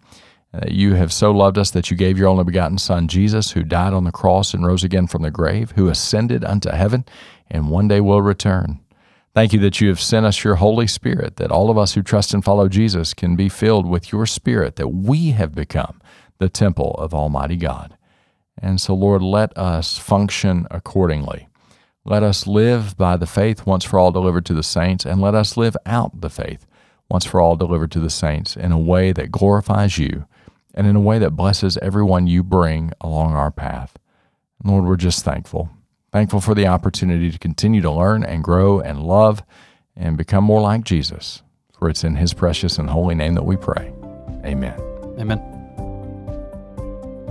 Uh, 0.59 0.67
you 0.69 0.95
have 0.95 1.13
so 1.13 1.31
loved 1.31 1.59
us 1.59 1.71
that 1.71 1.91
you 1.91 1.97
gave 1.97 2.19
your 2.19 2.29
only 2.29 2.45
begotten 2.45 2.79
Son, 2.79 3.07
Jesus, 3.07 3.53
who 3.53 3.63
died 3.63 3.93
on 3.93 4.05
the 4.05 4.13
cross 4.13 4.55
and 4.55 4.67
rose 4.67 4.83
again 4.83 5.07
from 5.07 5.23
the 5.23 5.31
grave, 5.31 5.73
who 5.73 5.89
ascended 5.89 6.45
unto 6.45 6.71
heaven, 6.71 7.05
and 7.51 7.71
one 7.71 7.87
day 7.87 8.01
will 8.01 8.23
return. 8.23 8.81
Thank 9.35 9.53
you 9.53 9.61
that 9.61 9.81
you 9.81 9.89
have 9.89 10.01
sent 10.01 10.27
us 10.27 10.43
your 10.43 10.57
Holy 10.57 10.87
Spirit, 10.87 11.37
that 11.37 11.53
all 11.53 11.71
of 11.71 11.79
us 11.79 11.95
who 11.95 12.03
trust 12.03 12.35
and 12.35 12.45
follow 12.45 12.69
Jesus 12.69 13.15
can 13.15 13.37
be 13.37 13.49
filled 13.49 13.87
with 13.87 14.11
your 14.11 14.27
Spirit, 14.27 14.77
that 14.77 14.89
we 14.89 15.31
have 15.31 15.55
become 15.55 16.01
the 16.39 16.49
temple 16.49 16.95
of 16.99 17.15
Almighty 17.15 17.57
God. 17.57 17.97
And 18.61 18.81
so, 18.81 18.95
Lord, 18.95 19.23
let 19.23 19.57
us 19.57 19.97
function 19.97 20.67
accordingly. 20.71 21.47
Let 22.05 22.23
us 22.23 22.47
live 22.47 22.97
by 22.97 23.17
the 23.17 23.27
faith 23.27 23.67
once 23.67 23.85
for 23.85 23.99
all 23.99 24.11
delivered 24.11 24.47
to 24.47 24.55
the 24.55 24.63
saints, 24.63 25.05
and 25.05 25.21
let 25.21 25.35
us 25.35 25.57
live 25.57 25.77
out 25.87 26.21
the 26.21 26.31
faith 26.31 26.67
once 27.09 27.25
for 27.25 27.41
all 27.41 27.55
delivered 27.55 27.93
to 27.93 28.01
the 28.01 28.11
saints 28.11 28.57
in 28.57 28.73
a 28.73 28.79
way 28.79 29.13
that 29.13 29.31
glorifies 29.31 29.99
you 29.99 30.25
and 30.79 30.87
in 30.87 30.95
a 30.95 31.01
way 31.01 31.19
that 31.19 31.33
blesses 31.33 31.77
everyone 31.79 32.29
you 32.29 32.45
bring 32.45 32.93
along 33.01 33.33
our 33.35 33.51
path. 33.51 33.99
Lord, 34.63 34.85
we're 34.85 34.97
just 34.97 35.25
thankful. 35.25 35.69
Thankful 36.13 36.41
for 36.41 36.55
the 36.55 36.69
opportunity 36.69 37.33
to 37.33 37.39
continue 37.39 37.81
to 37.83 37.91
learn 37.91 38.23
and 38.23 38.45
grow 38.45 38.79
and 38.79 39.03
love 39.03 39.43
and 39.97 40.17
become 40.17 40.45
more 40.45 40.61
like 40.61 40.85
Jesus. 40.85 41.43
For 41.77 41.91
it's 41.91 42.05
in 42.05 42.15
his 42.15 42.33
precious 42.33 42.79
and 42.79 42.89
holy 42.89 43.17
name 43.17 43.35
that 43.35 43.45
we 43.45 43.57
pray. 43.57 43.93
Amen. 44.45 44.81
Amen. 45.19 45.43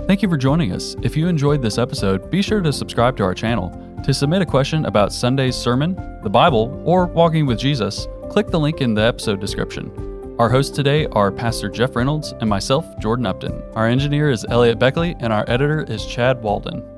Thank 0.06 0.22
you 0.22 0.28
for 0.28 0.36
joining 0.36 0.72
us. 0.72 0.94
If 1.02 1.16
you 1.16 1.26
enjoyed 1.26 1.62
this 1.62 1.78
episode, 1.78 2.30
be 2.30 2.42
sure 2.42 2.60
to 2.60 2.72
subscribe 2.72 3.16
to 3.16 3.24
our 3.24 3.34
channel. 3.34 3.70
To 4.04 4.12
submit 4.12 4.42
a 4.42 4.46
question 4.46 4.84
about 4.84 5.10
Sunday's 5.10 5.56
sermon, 5.56 5.94
the 6.22 6.30
Bible, 6.30 6.82
or 6.84 7.06
walking 7.06 7.46
with 7.46 7.58
Jesus, 7.58 8.06
click 8.28 8.48
the 8.48 8.60
link 8.60 8.82
in 8.82 8.92
the 8.92 9.02
episode 9.02 9.40
description. 9.40 10.07
Our 10.38 10.48
hosts 10.48 10.76
today 10.76 11.06
are 11.06 11.32
Pastor 11.32 11.68
Jeff 11.68 11.96
Reynolds 11.96 12.32
and 12.40 12.48
myself, 12.48 12.86
Jordan 13.00 13.26
Upton. 13.26 13.60
Our 13.74 13.88
engineer 13.88 14.30
is 14.30 14.46
Elliot 14.48 14.78
Beckley, 14.78 15.16
and 15.18 15.32
our 15.32 15.44
editor 15.48 15.82
is 15.82 16.06
Chad 16.06 16.40
Walden. 16.40 16.97